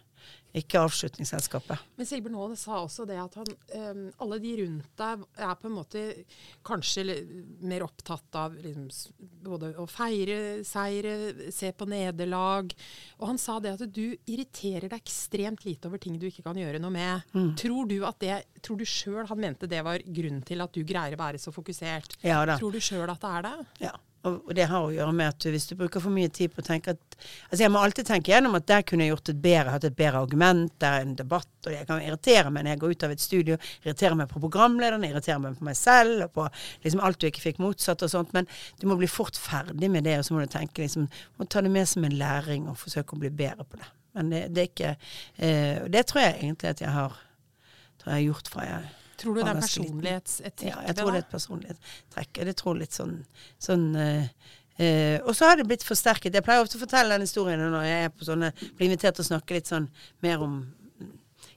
ikke 0.54 0.84
avslutningsselskapet. 0.84 1.80
Men 1.98 2.06
Sigbjørn 2.06 2.36
Aall 2.38 2.54
sa 2.58 2.76
også 2.78 3.06
det 3.08 3.16
at 3.18 3.34
han, 3.40 3.48
um, 3.74 4.04
alle 4.22 4.38
de 4.42 4.52
rundt 4.60 4.92
deg 5.00 5.24
er 5.48 5.56
på 5.58 5.66
en 5.66 5.74
måte 5.74 6.04
kanskje 6.66 7.04
mer 7.64 7.82
opptatt 7.86 8.38
av 8.38 8.54
liksom, 8.62 9.16
både 9.44 9.72
å 9.82 9.88
feire 9.90 10.38
seire, 10.66 11.50
se 11.54 11.72
på 11.74 11.88
nederlag. 11.90 12.70
Og 13.18 13.28
han 13.32 13.40
sa 13.40 13.58
det 13.62 13.74
at 13.74 13.84
du 13.90 14.14
irriterer 14.30 14.88
deg 14.88 14.98
ekstremt 15.00 15.66
lite 15.66 15.90
over 15.90 16.02
ting 16.02 16.18
du 16.20 16.28
ikke 16.30 16.46
kan 16.46 16.58
gjøre 16.58 16.82
noe 16.82 16.94
med. 16.94 17.34
Mm. 17.34 17.52
Tror 17.58 17.90
du 17.90 17.98
at 18.06 18.22
det, 18.22 18.40
tror 18.62 18.78
du 18.78 18.86
sjøl 18.88 19.24
han 19.30 19.42
mente 19.42 19.70
det 19.70 19.82
var 19.86 20.02
grunnen 20.06 20.44
til 20.46 20.62
at 20.64 20.74
du 20.74 20.84
greier 20.86 21.18
å 21.18 21.22
være 21.24 21.42
så 21.42 21.54
fokusert? 21.54 22.18
Ja. 22.22 22.44
Tror 22.54 22.74
du 22.74 22.82
sjøl 22.82 23.08
at 23.10 23.22
det 23.22 23.38
er 23.38 23.48
det? 23.48 23.56
Ja. 23.88 23.96
Og 24.24 24.54
det 24.56 24.64
har 24.70 24.86
å 24.86 24.92
gjøre 24.92 25.12
med 25.16 25.34
at 25.34 25.44
hvis 25.52 25.66
du 25.68 25.74
bruker 25.76 26.00
for 26.00 26.12
mye 26.14 26.30
tid 26.32 26.52
på 26.54 26.62
å 26.62 26.66
tenke 26.66 26.94
at 26.94 27.00
Altså 27.14 27.62
jeg 27.62 27.72
må 27.72 27.80
alltid 27.80 28.08
tenke 28.08 28.32
gjennom 28.32 28.56
at 28.58 28.66
der 28.66 28.82
kunne 28.84 29.04
jeg 29.04 29.12
gjort 29.12 29.30
et 29.30 29.40
bedre, 29.40 29.72
hatt 29.72 29.84
et 29.86 29.96
bedre 29.96 30.20
argument, 30.24 30.72
der 30.82 30.96
er 30.98 31.04
en 31.06 31.14
debatt, 31.16 31.52
og 31.64 31.72
jeg 31.72 31.86
kan 31.88 32.02
irritere 32.02 32.50
meg 32.52 32.64
når 32.64 32.74
jeg 32.74 32.80
går 32.82 32.94
ut 32.94 33.04
av 33.06 33.14
et 33.14 33.22
studio. 33.22 33.58
Irritere 33.84 34.18
meg 34.18 34.32
på 34.32 34.42
programlederen, 34.42 35.06
irritere 35.06 35.38
meg 35.40 35.54
på 35.60 35.68
meg 35.68 35.78
selv, 35.78 36.24
og 36.26 36.32
på 36.34 36.48
liksom 36.84 37.04
alt 37.06 37.20
du 37.22 37.28
ikke 37.28 37.44
fikk 37.44 37.62
motsatt 37.62 38.02
og 38.04 38.12
sånt. 38.12 38.34
Men 38.36 38.48
du 38.80 38.88
må 38.90 38.98
bli 39.00 39.08
fort 39.08 39.38
ferdig 39.40 39.92
med 39.94 40.08
det, 40.08 40.18
og 40.18 40.26
så 40.26 40.34
må 40.34 40.42
du 40.42 40.50
tenke 40.52 40.82
liksom 40.82 41.06
må 41.38 41.46
ta 41.46 41.62
det 41.64 41.72
med 41.72 41.88
som 41.88 42.08
en 42.08 42.18
læring 42.18 42.66
og 42.72 42.80
forsøke 42.82 43.16
å 43.16 43.22
bli 43.22 43.30
bedre 43.44 43.68
på 43.68 43.80
det. 43.80 43.88
Men 44.18 44.34
det, 44.34 44.42
det 44.54 44.64
er 44.64 44.68
ikke 44.72 44.92
eh, 44.94 45.86
Det 45.90 46.04
tror 46.10 46.26
jeg 46.26 46.36
egentlig 46.42 46.74
at 46.74 46.84
jeg 46.84 46.92
har, 46.98 47.16
tror 48.02 48.12
jeg 48.12 48.18
har 48.18 48.28
gjort 48.28 48.52
fra 48.52 48.68
jeg 48.68 48.92
Tror 49.20 49.34
du 49.36 49.40
det 49.42 49.50
er 49.50 49.60
personlighetstrekk? 49.60 50.66
Ja, 50.68 50.82
jeg 50.88 50.98
tror 50.98 51.10
det 51.10 51.20
er 51.20 51.24
et 51.24 51.32
personlighetstrekk. 51.32 52.44
Det 52.48 52.54
tror 52.60 52.78
litt 52.80 52.96
sånn, 52.96 53.18
sånn 53.62 53.84
uh, 53.96 54.24
uh, 54.80 55.18
Og 55.24 55.34
så 55.36 55.50
har 55.50 55.60
det 55.60 55.66
blitt 55.70 55.86
forsterket. 55.86 56.34
Jeg 56.34 56.46
pleier 56.46 56.64
ofte 56.64 56.78
å 56.78 56.84
fortelle 56.84 57.14
den 57.14 57.26
historien 57.26 57.62
når 57.62 57.86
jeg 57.88 58.08
er 58.08 58.14
på 58.14 58.28
sånne, 58.28 58.50
blir 58.78 58.90
invitert 58.90 59.18
til 59.18 59.26
å 59.26 59.30
snakke 59.32 59.58
litt 59.58 59.70
sånn 59.70 59.90
mer 60.24 60.42
om 60.44 60.58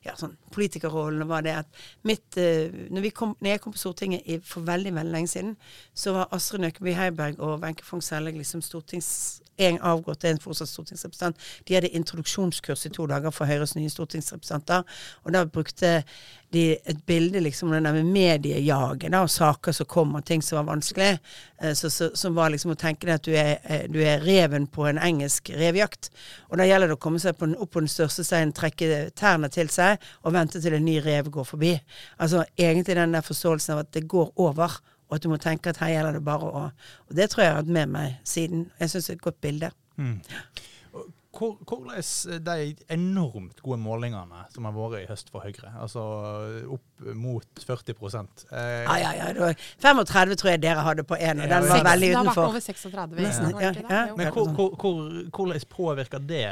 ja, 0.05 0.13
sånn 0.15 0.37
politikerrollen 0.55 1.27
var 1.27 1.43
det 1.43 1.57
at 1.63 1.81
mitt 2.07 2.37
uh, 2.39 2.67
når, 2.93 3.09
kom, 3.15 3.33
når, 3.41 3.55
jeg 3.55 3.63
kom 3.63 3.75
på 3.75 3.81
Stortinget 3.81 4.29
i, 4.29 4.39
for 4.43 4.67
veldig 4.67 4.93
veldig 4.95 5.15
lenge 5.15 5.33
siden, 5.33 5.57
så 5.97 6.15
var 6.15 6.31
Astrid 6.35 6.63
Nøkkeby 6.63 6.95
Heiberg 6.95 7.41
og 7.43 7.59
Wenche 7.63 7.85
Fogh 7.87 8.05
Sellæg 8.05 8.39
liksom 8.39 8.63
stortings 8.65 9.09
en 9.57 9.79
avgått, 9.81 10.23
en 10.23 10.39
fortsatt 10.41 10.69
stortingsrepresentant. 10.69 11.37
De 11.65 11.77
hadde 11.77 11.93
introduksjonskurs 11.97 12.85
i 12.85 12.93
to 12.93 13.07
dager 13.09 13.33
for 13.33 13.49
Høyres 13.49 13.75
nye 13.77 13.91
stortingsrepresentanter. 13.91 14.83
Og 15.25 15.33
da 15.33 15.45
brukte 15.45 16.03
de 16.55 16.77
et 16.87 16.99
bilde 17.05 17.41
liksom 17.43 17.73
det 17.73 17.81
der 17.83 17.95
med 17.97 18.11
mediejaget 18.13 19.15
og 19.17 19.29
saker 19.29 19.75
som 19.75 19.89
kom, 19.89 20.15
og 20.15 20.25
ting 20.25 20.43
som 20.43 20.61
var 20.61 20.69
vanskelig. 20.69 21.17
Eh, 21.61 21.73
så, 21.75 21.89
så, 21.89 22.09
som 22.15 22.35
var 22.37 22.53
liksom 22.53 22.71
å 22.71 22.79
tenke 22.79 23.07
deg 23.07 23.17
at 23.17 23.27
du 23.27 23.33
er, 23.35 23.57
eh, 23.63 23.87
du 23.91 23.99
er, 23.99 24.23
reven 24.23 24.67
på 24.71 24.87
en 24.87 25.01
engelsk 25.01 25.51
revjakt. 25.57 26.11
Og 26.49 26.61
da 26.61 26.67
gjelder 26.67 26.91
det 26.91 26.97
å 26.97 27.03
komme 27.03 27.19
seg 27.19 27.35
på, 27.37 27.49
opp 27.57 27.73
på 27.75 27.83
den 27.83 27.91
største 27.91 28.23
steinen, 28.27 28.55
trekke 28.55 29.09
tærne 29.17 29.51
til 29.53 29.71
seg 29.73 30.03
og 30.23 30.35
vente 30.37 30.61
til 30.63 30.77
en 30.77 30.85
ny 30.87 30.99
rev 31.03 31.31
går 31.33 31.47
forbi. 31.47 31.73
Altså 32.23 32.45
egentlig 32.55 32.95
den 32.95 33.17
der 33.17 33.25
forståelsen 33.25 33.75
av 33.75 33.83
at 33.83 33.91
det 33.97 34.07
går 34.07 34.31
over 34.39 34.79
og 35.07 35.17
at 35.17 35.23
du 35.23 35.29
må 35.31 35.37
tenke 35.41 35.71
at 35.71 35.81
her 35.81 35.93
gjelder 35.95 36.17
det 36.19 36.23
bare 36.27 36.47
å 36.47 36.63
Og 36.67 37.15
det 37.15 37.29
tror 37.31 37.43
jeg 37.43 37.47
jeg 37.47 37.55
har 37.55 37.61
hatt 37.63 37.75
med 37.79 37.93
meg 37.93 38.17
siden. 38.27 38.65
Jeg 38.79 38.91
syns 38.91 39.07
det 39.07 39.13
er 39.13 39.19
et 39.19 39.27
godt 39.29 39.41
bilde. 39.41 39.71
Mm. 39.97 40.19
Hvordan 41.37 42.01
de 42.45 42.75
enormt 42.89 43.59
gode 43.61 43.77
målingene 43.77 44.39
som 44.53 44.65
har 44.65 44.73
vært 44.73 45.03
i 45.03 45.09
høst 45.09 45.29
for 45.29 45.45
Høyre, 45.45 45.69
altså 45.77 46.01
opp 46.73 47.03
mot 47.13 47.61
40 47.61 47.93
eh, 47.93 48.87
Ja, 48.87 48.95
ja, 48.97 49.11
ja. 49.19 49.27
Var 49.37 49.53
35 49.83 50.37
tror 50.41 50.51
jeg 50.51 50.63
dere 50.63 50.85
hadde 50.87 51.05
på 51.05 51.19
én, 51.19 51.43
og 51.43 51.51
den 51.51 51.67
var 51.69 51.83
veldig 51.91 52.09
utenfor. 52.15 52.17
Det 52.17 52.17
har 52.17 52.31
vært 52.31 52.49
over 52.49 52.65
36. 52.65 53.21
Nesten, 53.21 53.61
ja, 53.61 53.73
ja. 53.85 54.01
Men 54.17 54.33
hvordan 54.33 55.61
påvirker 55.69 56.25
det 56.25 56.47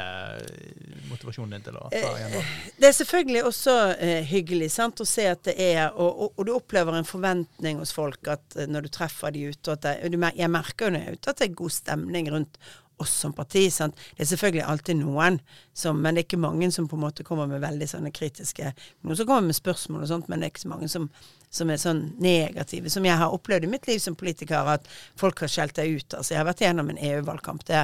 motivasjonen 1.26 1.50
din 1.50 1.64
til 1.66 1.76
å 1.78 1.88
ta 1.90 2.12
igjen? 2.18 2.38
Eh, 2.38 2.54
det 2.78 2.88
er 2.88 2.96
selvfølgelig 2.96 3.42
også 3.48 3.74
eh, 3.94 4.22
hyggelig 4.30 4.70
sant, 4.74 5.02
å 5.02 5.08
se 5.08 5.26
at 5.30 5.44
det 5.48 5.56
er 5.58 5.82
og, 5.90 6.08
og, 6.08 6.32
og, 6.36 6.46
du 6.46 6.52
opplever 6.54 6.96
en 6.96 7.08
forventning 7.08 7.80
hos 7.82 7.92
folk 7.96 8.30
at 8.32 8.56
eh, 8.56 8.68
når 8.70 8.86
du 8.86 8.92
treffer 8.94 9.34
de 9.34 9.48
ute, 9.50 9.74
at 9.74 9.86
det, 9.86 9.96
jeg 10.36 10.52
merker 10.52 10.88
jo 10.88 10.94
når 10.94 11.02
jeg 11.02 11.12
er 11.12 11.20
ute 11.20 11.32
at 11.32 11.40
det 11.40 11.48
er 11.48 11.60
god 11.62 11.76
stemning 11.76 12.30
rundt 12.34 12.60
oss 12.96 13.12
som 13.12 13.32
parti. 13.32 13.66
Sant? 13.70 13.96
Det 14.16 14.24
er 14.24 14.30
selvfølgelig 14.30 14.64
alltid 14.64 15.00
noen, 15.00 15.38
som, 15.76 15.98
men 16.00 16.16
det 16.16 16.22
er 16.22 16.28
ikke 16.28 16.40
mange 16.40 16.70
som 16.72 16.88
på 16.88 16.96
en 16.96 17.04
måte 17.04 17.24
kommer 17.26 17.48
med 17.50 17.60
veldig 17.64 17.88
sånne 17.90 18.12
kritiske 18.14 18.72
Noen 19.04 19.18
som 19.18 19.28
kommer 19.28 19.50
med 19.50 19.56
spørsmål 19.58 20.04
og 20.04 20.08
sånt, 20.10 20.28
men 20.28 20.40
det 20.40 20.48
er 20.48 20.54
ikke 20.54 20.64
så 20.64 20.70
mange 20.70 20.88
som, 20.90 21.08
som 21.52 21.70
er 21.70 21.80
sånn 21.80 22.00
negative. 22.22 22.90
Som 22.92 23.06
jeg 23.06 23.18
har 23.20 23.34
opplevd 23.34 23.66
i 23.66 23.70
mitt 23.70 23.88
liv 23.88 24.00
som 24.02 24.16
politiker, 24.18 24.70
at 24.72 24.88
folk 25.20 25.42
har 25.44 25.52
skjelt 25.52 25.76
deg 25.76 25.98
ut. 25.98 26.16
Altså, 26.16 26.34
jeg 26.34 26.40
har 26.40 26.48
vært 26.48 26.62
igjennom 26.64 26.92
en 26.92 27.02
EU-valgkamp. 27.10 27.66
Det, 27.68 27.82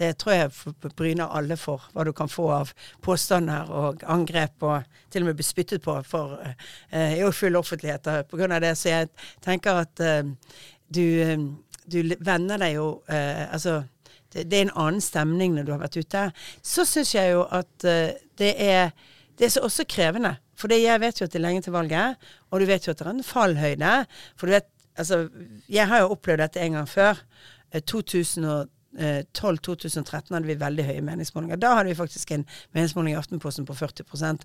det, 0.00 0.12
tror 0.22 0.36
jeg 0.36 0.92
bryner 0.98 1.34
alle 1.34 1.58
for, 1.60 1.88
hva 1.92 2.06
du 2.06 2.12
kan 2.16 2.30
få 2.30 2.48
av 2.54 2.74
påstander 3.04 3.72
og 3.72 4.04
angrep, 4.10 4.56
og 4.62 4.86
til 5.12 5.24
og 5.26 5.32
med 5.32 5.40
bli 5.40 5.46
spyttet 5.46 5.84
på 5.84 5.98
for 6.06 6.38
uh, 6.38 7.12
i 7.12 7.32
full 7.34 7.58
offentlighet 7.58 8.08
på 8.30 8.38
grunn 8.38 8.54
av 8.54 8.62
det. 8.64 8.76
Så 8.78 8.92
jeg 8.92 9.10
tenker 9.44 9.82
at 9.84 10.02
uh, 10.06 10.22
du, 10.92 11.06
du 11.90 11.98
venner 12.20 12.60
deg 12.62 12.78
jo 12.78 12.88
uh, 13.10 13.44
Altså 13.52 13.82
det, 14.32 14.46
det, 14.50 14.58
er 14.58 14.66
en 14.66 14.76
annen 14.86 15.04
stemning 15.04 15.56
når 15.56 15.66
du 15.66 15.72
har 15.74 15.82
vært 15.82 15.98
ute. 16.00 16.28
Så 16.64 16.86
syns 16.88 17.14
jeg 17.14 17.34
jo 17.34 17.46
at 17.50 17.88
uh, 17.88 18.14
det 18.40 18.54
er 18.56 18.94
det 19.38 19.48
er 19.48 19.64
også 19.64 19.84
krevende. 19.88 20.36
For 20.58 20.70
jeg 20.72 21.00
vet 21.00 21.20
jo 21.20 21.26
at 21.26 21.32
det 21.32 21.40
er 21.40 21.46
lenge 21.46 21.62
til 21.64 21.74
valget, 21.74 22.20
og 22.50 22.60
du 22.60 22.66
vet 22.68 22.86
jo 22.86 22.92
at 22.92 22.98
det 23.00 23.06
er 23.06 23.10
en 23.10 23.24
fallhøyde. 23.26 23.94
For 24.36 24.46
du 24.46 24.52
vet, 24.52 24.68
altså 24.96 25.28
Jeg 25.68 25.88
har 25.88 25.98
jo 26.00 26.12
opplevd 26.12 26.38
dette 26.38 26.60
en 26.60 26.72
gang 26.72 26.88
før. 26.88 27.14
2012-2013 27.74 28.68
eh, 28.98 30.34
hadde 30.34 30.46
vi 30.46 30.60
veldig 30.60 30.84
høye 30.84 31.00
meningsmålinger. 31.00 31.56
Da 31.56 31.74
hadde 31.74 31.88
vi 31.88 31.94
faktisk 31.94 32.30
en 32.30 32.46
meningsmåling 32.72 33.14
i 33.14 33.18
Aftenposten 33.18 33.66
på 33.66 33.72
40% 33.72 34.44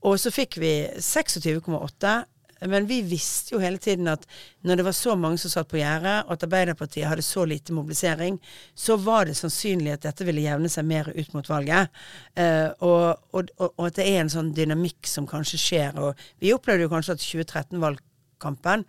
Og 0.00 0.20
så 0.20 0.30
fikk 0.30 0.56
vi 0.60 0.86
26,8 0.96 2.24
men 2.70 2.88
vi 2.88 3.00
visste 3.06 3.54
jo 3.54 3.60
hele 3.62 3.80
tiden 3.82 4.08
at 4.10 4.24
når 4.66 4.80
det 4.80 4.86
var 4.86 4.96
så 4.96 5.16
mange 5.18 5.40
som 5.42 5.52
satt 5.52 5.68
på 5.70 5.78
gjerdet, 5.80 6.16
og 6.26 6.34
at 6.36 6.46
Arbeiderpartiet 6.46 7.08
hadde 7.08 7.24
så 7.24 7.44
lite 7.48 7.74
mobilisering, 7.76 8.38
så 8.74 8.96
var 9.00 9.28
det 9.28 9.36
sannsynlig 9.38 9.94
at 9.94 10.06
dette 10.08 10.26
ville 10.26 10.44
jevne 10.44 10.70
seg 10.72 10.88
mer 10.88 11.10
ut 11.12 11.34
mot 11.36 11.50
valget. 11.50 11.92
Eh, 12.34 12.68
og, 12.86 13.22
og, 13.32 13.52
og, 13.68 13.86
at 13.88 14.00
det 14.00 14.08
er 14.10 14.22
en 14.22 14.32
sånn 14.32 14.52
dynamikk 14.56 15.08
som 15.10 15.28
kanskje 15.30 15.62
skjer. 15.62 16.00
Og 16.02 16.26
vi 16.42 16.54
opplevde 16.56 16.86
jo 16.86 16.92
kanskje 16.92 17.16
at 17.18 17.24
2013-valgkampen 17.26 18.86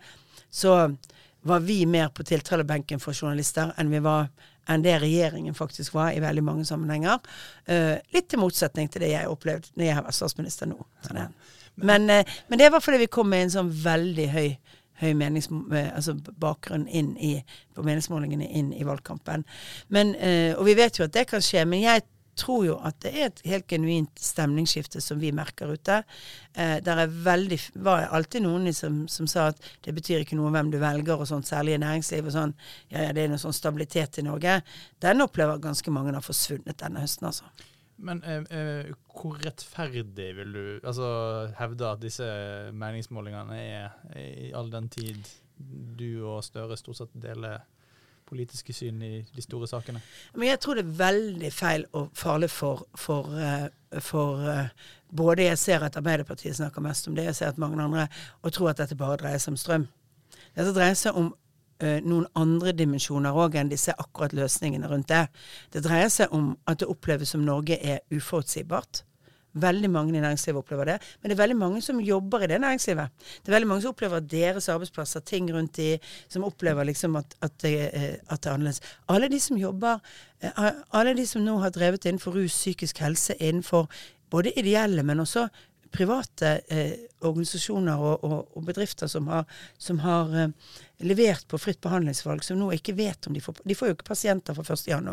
så 0.48 0.78
var 1.48 1.60
vi 1.64 1.84
mer 1.86 2.10
på 2.14 2.24
tiltalebenken 2.26 3.00
for 3.00 3.16
journalister 3.16 3.70
enn 3.78 3.92
vi 3.92 4.00
var 4.04 4.28
enn 4.68 4.84
det 4.84 4.98
regjeringen 5.00 5.56
faktisk 5.56 5.94
var 5.96 6.12
i 6.12 6.20
veldig 6.20 6.44
mange 6.44 6.64
sammenhenger. 6.68 7.22
Eh, 7.64 7.96
litt 8.12 8.34
i 8.34 8.40
motsetning 8.40 8.90
til 8.92 9.04
det 9.04 9.14
jeg 9.14 9.30
opplevde 9.30 9.72
når 9.78 9.88
jeg 9.88 10.04
var 10.04 10.16
statsminister 10.16 10.68
nå. 10.68 10.76
Så 11.04 11.16
det, 11.16 11.24
men, 11.82 12.10
eh, 12.10 12.26
men, 12.48 12.58
det 12.58 12.72
var 12.72 12.84
fordi 12.84 12.98
vi 13.04 13.12
kom 13.12 13.30
med 13.30 13.46
en 13.46 13.54
sånn 13.54 13.72
veldig 13.84 14.28
høy, 14.34 14.48
høy 15.02 15.10
eh, 15.12 15.88
altså 15.94 16.16
bakgrunn 16.40 16.88
inn 16.88 17.14
i, 17.16 17.36
på 17.74 17.86
meningsmålingene 17.86 18.48
inn 18.60 18.72
i 18.74 18.86
valgkampen. 18.86 19.44
Men, 19.94 20.14
eh, 20.14 20.54
og 20.56 20.66
vi 20.66 20.78
vet 20.78 20.98
jo 20.98 21.06
at 21.06 21.14
det 21.14 21.28
kan 21.30 21.44
skje. 21.44 21.64
Men 21.68 21.84
jeg 21.84 22.06
tror 22.38 22.64
jo 22.66 22.76
at 22.86 22.98
det 23.02 23.12
er 23.12 23.28
et 23.28 23.40
helt 23.50 23.66
genuint 23.70 24.20
stemningsskifte 24.22 25.02
som 25.02 25.20
vi 25.20 25.32
merker 25.34 25.72
ute. 25.74 26.00
Eh, 26.54 26.76
der 26.84 27.04
er 27.04 27.14
var 27.82 28.08
alltid 28.14 28.44
noen 28.44 28.72
som, 28.74 29.06
som, 29.10 29.26
sa 29.26 29.48
at 29.52 29.62
det 29.84 29.94
betyr 29.96 30.22
ikke 30.22 30.38
noe 30.38 30.52
hvem 30.54 30.70
du 30.72 30.78
velger, 30.82 31.18
og 31.18 31.28
sånt, 31.28 31.48
særlig 31.48 31.76
i 31.76 31.82
næringsliv 31.82 32.30
og 32.30 32.36
sånn. 32.36 32.54
Ja, 32.92 33.08
ja, 33.08 33.16
det 33.16 33.24
er 33.24 33.32
noe 33.32 33.42
sånn 33.42 33.56
stabilitet 33.56 34.20
i 34.20 34.26
Norge. 34.26 34.60
Den 35.02 35.24
opplever 35.24 35.60
ganske 35.62 35.94
mange 35.94 36.14
har 36.14 36.24
forsvunnet 36.24 36.78
denne 36.78 37.02
høsten, 37.04 37.28
altså. 37.30 37.50
Men 37.98 38.20
eh, 38.22 38.44
eh, 38.54 38.90
hvor 39.10 39.38
rettferdig 39.42 40.28
vil 40.36 40.52
du 40.54 40.86
altså, 40.86 41.08
hevde 41.58 41.88
at 41.88 42.02
disse 42.02 42.28
meningsmålingene 42.72 43.58
er 43.58 43.96
i 44.18 44.52
all 44.54 44.70
den 44.72 44.86
tid 44.92 45.18
du 45.98 46.22
og 46.22 46.44
Støre 46.46 46.76
stort 46.78 47.00
sett 47.00 47.16
deler 47.18 47.64
politiske 48.28 48.74
syn 48.76 49.02
i 49.02 49.12
de 49.34 49.42
store 49.42 49.66
sakene? 49.66 50.02
Men 50.36 50.52
jeg 50.52 50.60
tror 50.62 50.78
det 50.78 50.84
er 50.84 50.98
veldig 51.00 51.50
feil 51.52 51.86
og 51.98 52.12
farlig 52.14 52.50
for, 52.52 52.84
for, 52.94 53.32
uh, 53.34 53.98
for 54.04 54.44
både 55.08 55.48
jeg 55.48 55.58
ser 55.58 55.86
at 55.86 55.96
Arbeiderpartiet 55.98 56.58
snakker 56.60 56.84
mest 56.84 57.08
om 57.08 57.16
det, 57.16 57.24
jeg 57.30 57.38
ser 57.40 57.54
at 57.54 57.58
mange 57.58 57.80
andre, 57.82 58.06
og 58.42 58.52
tror 58.52 58.70
at 58.70 58.82
dette 58.84 58.98
bare 59.00 59.16
dreier 59.18 59.42
seg 59.42 59.56
om 59.56 59.58
strøm. 59.58 59.88
Dette 60.54 60.76
dreier 60.76 60.94
seg 60.98 61.16
om 61.18 61.32
noen 61.78 62.26
andre 62.34 62.72
dimensjoner 62.74 63.36
òg 63.38 63.54
enn 63.60 63.70
disse 63.70 63.94
akkurat 63.94 64.32
løsningene 64.34 64.88
rundt 64.90 65.12
det. 65.12 65.26
Det 65.72 65.84
dreier 65.84 66.10
seg 66.10 66.32
om 66.34 66.52
at 66.66 66.80
det 66.80 66.88
oppleves 66.90 67.34
som 67.34 67.44
Norge 67.46 67.78
er 67.78 68.00
uforutsigbart. 68.10 69.04
Veldig 69.58 69.90
mange 69.90 70.16
i 70.16 70.20
næringslivet 70.20 70.58
opplever 70.58 70.84
det. 70.84 70.96
Men 71.20 71.30
det 71.30 71.36
er 71.36 71.42
veldig 71.42 71.56
mange 71.56 71.80
som 71.82 72.00
jobber 72.00 72.44
i 72.44 72.46
det 72.46 72.60
næringslivet. 72.60 73.08
Det 73.42 73.48
er 73.48 73.56
veldig 73.56 73.68
mange 73.68 73.82
som 73.82 73.94
opplever 73.94 74.20
deres 74.20 74.68
arbeidsplasser, 74.68 75.20
ting 75.20 75.48
rundt 75.54 75.76
de, 75.76 75.98
som 76.28 76.44
opplever 76.44 76.84
liksom 76.84 77.16
at, 77.16 77.34
at, 77.42 77.62
det, 77.62 77.72
eh, 77.94 78.14
at 78.28 78.42
det 78.42 78.50
er 78.50 78.54
annerledes. 78.54 78.80
Alle 79.08 79.28
de 79.28 79.40
som 79.40 79.56
jobber, 79.56 79.98
alle 80.92 81.16
de 81.16 81.26
som 81.26 81.42
nå 81.42 81.58
har 81.58 81.70
drevet 81.70 82.04
innenfor 82.04 82.36
rus, 82.36 82.52
psykisk 82.52 82.98
helse, 82.98 83.34
innenfor 83.40 83.88
både 84.30 84.52
ideelle, 84.58 85.02
men 85.02 85.20
også 85.20 85.48
private 85.94 86.52
eh, 86.68 86.92
organisasjoner 87.24 87.98
og, 88.00 88.24
og, 88.24 88.56
og, 88.56 88.64
bedrifter 88.66 89.10
som 89.10 89.28
har, 89.30 89.44
som 89.78 90.00
har 90.04 90.34
eh, 90.36 90.76
levert 91.06 91.46
på 91.48 91.60
fritt 91.60 91.80
behandlingsvalg, 91.84 92.44
som 92.44 92.60
nå 92.60 92.70
ikke 92.76 92.96
vet 92.98 93.28
om 93.28 93.36
de 93.36 93.42
får 93.42 93.62
De 93.64 93.76
får 93.78 93.90
jo 93.90 93.96
ikke 93.96 94.10
pasienter 94.10 94.56
fra 94.56 94.64
1.1. 94.64 95.10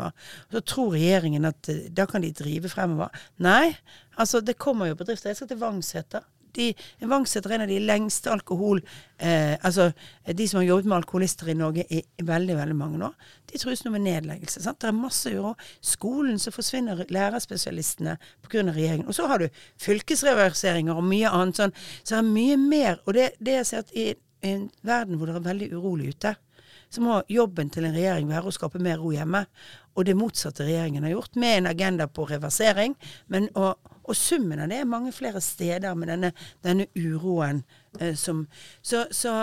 Så 0.52 0.64
tror 0.72 0.94
regjeringen 0.94 1.48
at 1.48 1.72
eh, 1.72 1.86
da 1.90 2.06
kan 2.10 2.24
de 2.24 2.32
drive 2.36 2.70
fremover. 2.72 3.26
Nei, 3.42 3.74
altså 4.16 4.42
det 4.44 4.58
kommer 4.60 4.90
jo 4.90 4.98
bedrifter. 4.98 5.32
Jeg 5.32 5.40
skal 5.40 5.52
til 5.52 5.62
Vangseter 5.62 6.26
de, 6.56 6.70
Vangseter 7.08 7.52
er 7.52 7.58
en 7.58 7.66
av 7.66 7.72
de 7.72 7.82
lengste 7.84 8.32
alkohol... 8.32 8.82
Eh, 9.16 9.54
altså 9.64 9.86
de 10.28 10.44
som 10.48 10.58
har 10.60 10.66
jobbet 10.66 10.88
med 10.90 10.96
alkoholister 10.98 11.48
i 11.48 11.54
Norge 11.56 11.86
i, 11.88 12.02
veldig 12.26 12.56
veldig 12.58 12.76
mange 12.76 13.00
år. 13.06 13.14
De 13.48 13.60
trues 13.60 13.80
nå 13.84 13.92
med 13.94 14.04
nedleggelse. 14.04 14.60
Sant? 14.64 14.80
Det 14.82 14.90
er 14.90 14.96
masse 14.98 15.32
uro. 15.32 15.54
Skolen 15.80 16.40
så 16.42 16.52
forsvinner 16.52 17.04
lærerspesialistene 17.08 18.18
pga. 18.44 18.66
regjeringen. 18.66 19.08
Og 19.08 19.16
så 19.16 19.28
har 19.30 19.40
du 19.40 19.48
fylkesreverseringer 19.82 20.96
og 20.96 21.06
mye 21.06 21.32
annet 21.32 21.62
sånn. 21.62 21.76
Så 22.02 22.16
det 22.16 22.20
er 22.20 22.28
mye 22.28 22.58
mer. 22.60 23.00
Og 23.06 23.16
det, 23.16 23.30
det 23.40 23.60
jeg 23.60 23.70
ser 23.70 23.86
at 23.86 23.94
i, 23.96 24.10
i 24.44 24.52
en 24.52 24.68
verden 24.84 25.16
hvor 25.16 25.30
det 25.30 25.38
er 25.38 25.48
veldig 25.48 25.70
urolig 25.78 26.12
ute, 26.16 26.36
så 26.92 27.02
må 27.02 27.22
jobben 27.28 27.70
til 27.72 27.86
en 27.86 27.96
regjering 27.96 28.28
være 28.30 28.50
å 28.50 28.54
skape 28.54 28.80
mer 28.82 29.00
ro 29.02 29.10
hjemme. 29.14 29.42
Og 29.96 30.06
det 30.06 30.16
motsatte 30.16 30.66
regjeringen 30.66 31.06
har 31.06 31.16
gjort, 31.16 31.36
med 31.40 31.58
en 31.58 31.70
agenda 31.72 32.06
på 32.06 32.28
reversering. 32.28 32.96
men 33.26 33.48
og, 33.54 33.76
og 34.06 34.16
summen 34.16 34.62
av 34.62 34.70
det 34.70 34.80
er 34.80 34.88
mange 34.88 35.12
flere 35.14 35.40
steder 35.42 35.96
med 35.98 36.10
denne, 36.12 36.32
denne 36.64 36.86
uroen 36.96 37.64
eh, 38.00 38.14
som 38.14 38.46
Så, 38.82 39.06
så 39.10 39.34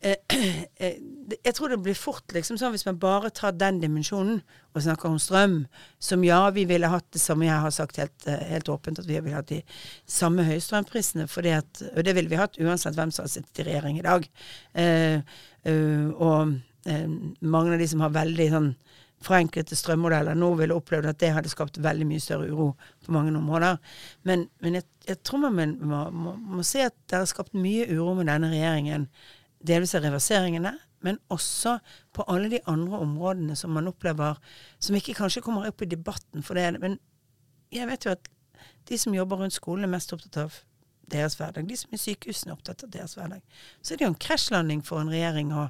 eh, 0.00 0.16
eh, 0.76 1.00
jeg 1.44 1.54
tror 1.54 1.72
det 1.72 1.80
blir 1.82 1.98
fort 1.98 2.32
liksom 2.34 2.58
sånn 2.58 2.74
hvis 2.74 2.86
man 2.86 3.00
bare 3.02 3.32
tar 3.34 3.56
den 3.58 3.80
dimensjonen 3.82 4.40
og 4.74 4.84
snakker 4.84 5.10
om 5.10 5.18
strøm, 5.18 5.56
som 5.98 6.24
ja, 6.24 6.44
vi 6.54 6.64
ville 6.70 6.86
hatt 6.86 7.08
det 7.12 7.20
samme 7.20 7.48
Jeg 7.48 7.64
har 7.64 7.74
sagt 7.74 7.98
helt, 7.98 8.26
eh, 8.26 8.46
helt 8.52 8.68
åpent 8.68 9.02
at 9.02 9.08
vi 9.08 9.18
ville 9.18 9.36
hatt 9.36 9.50
de 9.50 9.62
samme 10.06 10.46
høye 10.46 10.62
strømprisene, 10.62 11.26
at, 11.26 11.82
og 11.96 12.04
det 12.04 12.14
ville 12.14 12.30
vi 12.30 12.38
hatt 12.38 12.58
uansett 12.60 12.94
hvem 12.94 13.10
som 13.10 13.26
har 13.26 13.34
sittet 13.34 13.64
i 13.64 13.70
regjering 13.70 13.98
i 13.98 14.06
dag. 14.06 14.28
Eh, 14.74 15.20
og 16.16 16.56
mange 17.44 17.74
av 17.74 17.82
de 17.82 17.86
som 17.90 18.00
har 18.00 18.14
veldig 18.14 18.46
sånn 18.54 18.70
forenklede 19.24 19.76
strømmodeller 19.76 20.38
nå 20.38 20.48
ville 20.58 20.76
opplevd 20.76 21.10
at 21.10 21.20
det 21.20 21.32
hadde 21.36 21.52
skapt 21.52 21.80
veldig 21.82 22.06
mye 22.08 22.22
større 22.24 22.48
uro 22.48 22.70
på 23.04 23.12
mange 23.12 23.34
områder. 23.36 23.76
Men, 24.28 24.46
men 24.64 24.78
jeg, 24.78 24.86
jeg, 25.08 25.20
tror 25.26 25.42
man 25.44 25.76
må, 25.80 26.04
må, 26.10 26.34
må, 26.40 26.64
se 26.66 26.86
at 26.88 26.96
det 27.10 27.20
har 27.20 27.28
skapt 27.28 27.56
mye 27.56 27.88
uro 27.92 28.14
med 28.18 28.30
denne 28.32 28.52
regjeringen. 28.52 29.08
Delvis 29.66 29.92
av 29.98 30.06
reverseringene, 30.06 30.72
men 31.04 31.20
også 31.32 31.76
på 32.16 32.24
alle 32.32 32.48
de 32.52 32.62
andre 32.68 33.00
områdene 33.04 33.56
som 33.56 33.72
man 33.72 33.88
opplever 33.88 34.36
Som 34.80 34.96
ikke 34.96 35.14
kanskje 35.16 35.42
kommer 35.44 35.68
opp 35.68 35.82
i 35.82 35.88
debatten 35.88 36.44
for 36.44 36.56
det. 36.56 36.80
Men 36.80 36.98
jeg 37.72 37.88
vet 37.88 38.04
jo 38.04 38.14
at 38.16 38.28
de 38.88 38.98
som 38.98 39.14
jobber 39.14 39.40
rundt 39.40 39.56
skolen, 39.56 39.84
er 39.84 39.92
mest 39.92 40.12
opptatt 40.12 40.36
av 40.40 40.56
deres 41.10 41.36
hverdag. 41.36 41.68
De 41.68 41.76
som 41.76 41.92
er 41.92 42.00
i 42.00 42.04
sykehusene, 42.04 42.52
er 42.52 42.56
opptatt 42.56 42.84
av 42.86 42.92
deres 42.92 43.16
hverdag. 43.18 43.44
Så 43.82 43.92
er 43.92 44.00
det 44.00 44.06
jo 44.06 44.12
en 44.14 44.24
krasjlanding 44.26 44.82
for 44.86 45.02
en 45.02 45.12
regjering 45.12 45.52
å 45.52 45.68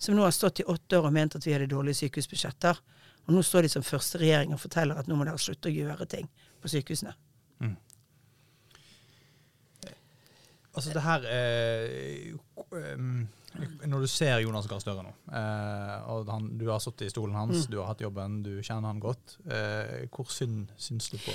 som 0.00 0.16
nå 0.16 0.24
har 0.24 0.32
stått 0.34 0.62
i 0.62 0.68
åtte 0.68 0.98
år 0.98 1.10
og 1.10 1.14
ment 1.14 1.36
at 1.36 1.46
vi 1.46 1.52
hadde 1.54 1.68
dårlige 1.70 2.00
sykehusbudsjetter. 2.04 2.80
Og 3.28 3.34
nå 3.36 3.42
står 3.44 3.66
de 3.66 3.72
som 3.74 3.84
første 3.84 4.18
regjering 4.20 4.54
og 4.56 4.62
forteller 4.62 4.98
at 4.98 5.08
nå 5.10 5.18
må 5.18 5.26
dere 5.28 5.40
slutte 5.40 5.68
å 5.68 5.74
gjøre 5.74 6.08
ting 6.10 6.30
på 6.60 6.72
sykehusene. 6.72 7.12
Mm. 7.60 7.76
Altså 10.70 10.94
det 10.94 11.02
her 11.02 11.24
eh, 11.26 12.32
Når 13.90 14.04
du 14.04 14.06
ser 14.06 14.38
Jonas 14.38 14.68
Gahr 14.70 14.80
Støre 14.80 15.02
nå, 15.04 15.12
eh, 15.34 15.96
og 16.12 16.30
han, 16.30 16.46
du 16.56 16.68
har 16.70 16.80
sittet 16.80 17.08
i 17.08 17.12
stolen 17.12 17.36
hans, 17.36 17.66
mm. 17.66 17.72
du 17.72 17.80
har 17.80 17.90
hatt 17.90 18.04
jobben, 18.04 18.38
du 18.46 18.52
kjenner 18.62 18.88
han 18.88 19.02
godt. 19.02 19.36
Eh, 19.50 20.06
hvor 20.14 20.30
synd 20.32 20.70
syns 20.78 21.10
du 21.12 21.18
på 21.18 21.34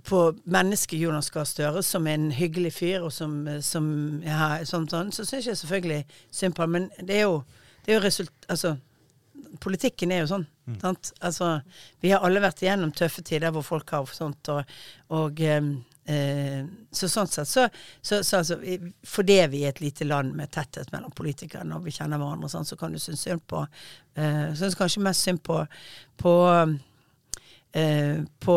på 0.00 0.20
mennesket 0.48 0.96
Jonas 0.96 1.28
Gahr 1.30 1.44
Støre 1.44 1.82
som 1.84 2.06
en 2.06 2.30
hyggelig 2.32 2.72
fyr, 2.72 3.02
og 3.04 3.12
som, 3.12 3.42
som 3.60 3.84
ja, 4.24 4.62
sånn, 4.64 4.86
sånn, 4.88 5.10
så 5.12 5.26
syns 5.28 5.50
jeg 5.50 5.58
selvfølgelig 5.60 6.04
synd 6.32 6.56
på 6.56 6.64
ham. 6.64 6.76
Men 6.76 6.86
det 7.04 7.18
er 7.18 7.26
jo 7.26 7.42
det 7.84 7.92
er 7.92 7.98
jo 7.98 8.06
result... 8.06 8.48
Altså, 8.48 8.76
politikken 9.60 10.12
er 10.12 10.22
jo 10.22 10.30
sånn. 10.30 10.46
Mm. 10.70 10.80
Altså, 11.26 11.50
vi 12.02 12.12
har 12.12 12.24
alle 12.26 12.42
vært 12.42 12.62
igjennom 12.62 12.92
tøffe 12.96 13.24
tider 13.26 13.52
hvor 13.54 13.64
folk 13.66 13.90
har 13.94 14.10
sånt, 14.14 14.50
og, 14.52 14.74
og 15.16 15.40
eh, 15.44 16.60
så 16.92 17.10
sånn 17.10 17.30
sett 17.30 17.50
så, 17.50 17.66
så, 18.00 18.20
så 18.26 18.40
altså, 18.40 18.58
Fordi 19.06 19.38
vi 19.52 19.64
er 19.64 19.74
et 19.74 19.82
lite 19.82 20.06
land 20.06 20.36
med 20.38 20.52
tetthet 20.54 20.92
mellom 20.94 21.14
politikerne, 21.16 21.76
og 21.76 21.88
vi 21.88 21.94
kjenner 21.96 22.20
hverandre, 22.20 22.50
sånn, 22.52 22.68
så 22.68 22.78
kan 22.80 22.94
du 22.94 23.00
synes 23.02 23.24
synd 23.26 23.44
på 23.50 23.64
eh, 23.64 24.50
Synes 24.58 24.78
kanskje 24.78 25.04
mest 25.06 25.26
synd 25.26 25.42
på 25.46 25.62
på, 26.20 26.34
eh, 27.72 28.18
på 28.44 28.56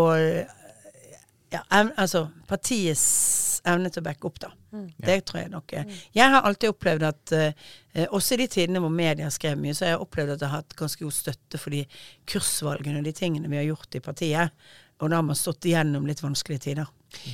ja, 1.54 1.62
altså 1.70 2.28
partiets 2.50 3.62
evne 3.70 3.92
til 3.94 4.02
å 4.02 4.06
backe 4.08 4.28
opp, 4.28 4.40
da. 4.44 4.50
Mm. 4.74 4.88
Det 5.06 5.18
tror 5.28 5.40
jeg 5.44 5.52
nok. 5.54 5.74
Mm. 5.74 5.92
Jeg 6.18 6.34
har 6.34 6.48
alltid 6.48 6.74
opplevd 6.74 7.06
at 7.08 7.34
uh, 7.38 8.06
også 8.18 8.36
i 8.36 8.42
de 8.44 8.48
tidene 8.52 8.82
hvor 8.84 8.94
media 8.94 9.30
skrev 9.32 9.60
mye, 9.62 9.76
så 9.78 9.86
har 9.86 9.94
jeg 9.94 10.02
opplevd 10.04 10.36
at 10.36 10.44
jeg 10.44 10.52
har 10.52 10.63
hatt 10.63 10.78
ganske 10.80 11.06
god 11.06 11.16
støtte 11.16 11.62
for 11.62 11.76
de 11.76 11.84
kursvalgene 12.30 13.00
og 13.00 13.08
de 13.08 13.16
tingene 13.16 13.52
vi 13.52 13.62
har 13.62 13.70
gjort 13.70 14.00
i 14.00 14.04
partiet. 14.04 14.66
Og 15.02 15.12
da 15.12 15.20
har 15.20 15.28
man 15.28 15.38
stått 15.38 15.68
igjennom 15.70 16.08
litt 16.10 16.24
vanskelige 16.24 16.68
tider. 16.68 16.89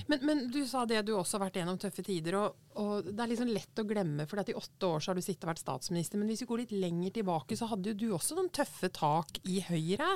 Men, 0.07 0.19
men, 0.25 0.41
du 0.51 0.61
sa 0.67 0.85
det 0.85 1.01
du 1.07 1.13
også 1.15 1.37
har 1.37 1.47
vært 1.47 1.59
gjennom 1.61 1.77
tøffe 1.81 2.03
tider, 2.05 2.37
og, 2.39 2.57
og 2.79 3.09
det 3.09 3.23
er 3.23 3.31
liksom 3.31 3.51
lett 3.53 3.81
å 3.81 3.85
glemme. 3.87 4.25
For 4.29 4.41
i 4.41 4.55
åtte 4.57 4.89
år 4.89 5.03
så 5.03 5.11
har 5.11 5.19
du 5.19 5.23
sittet 5.23 5.45
og 5.45 5.51
vært 5.51 5.63
statsminister. 5.63 6.19
Men 6.19 6.31
hvis 6.31 6.43
vi 6.43 6.49
går 6.49 6.63
litt 6.63 6.75
lenger 6.75 7.15
tilbake, 7.19 7.57
så 7.59 7.69
hadde 7.71 7.93
jo 7.93 7.99
du 7.99 8.07
også 8.17 8.37
noen 8.37 8.51
tøffe 8.55 8.91
tak 8.95 9.39
i 9.49 9.59
Høyre. 9.67 10.09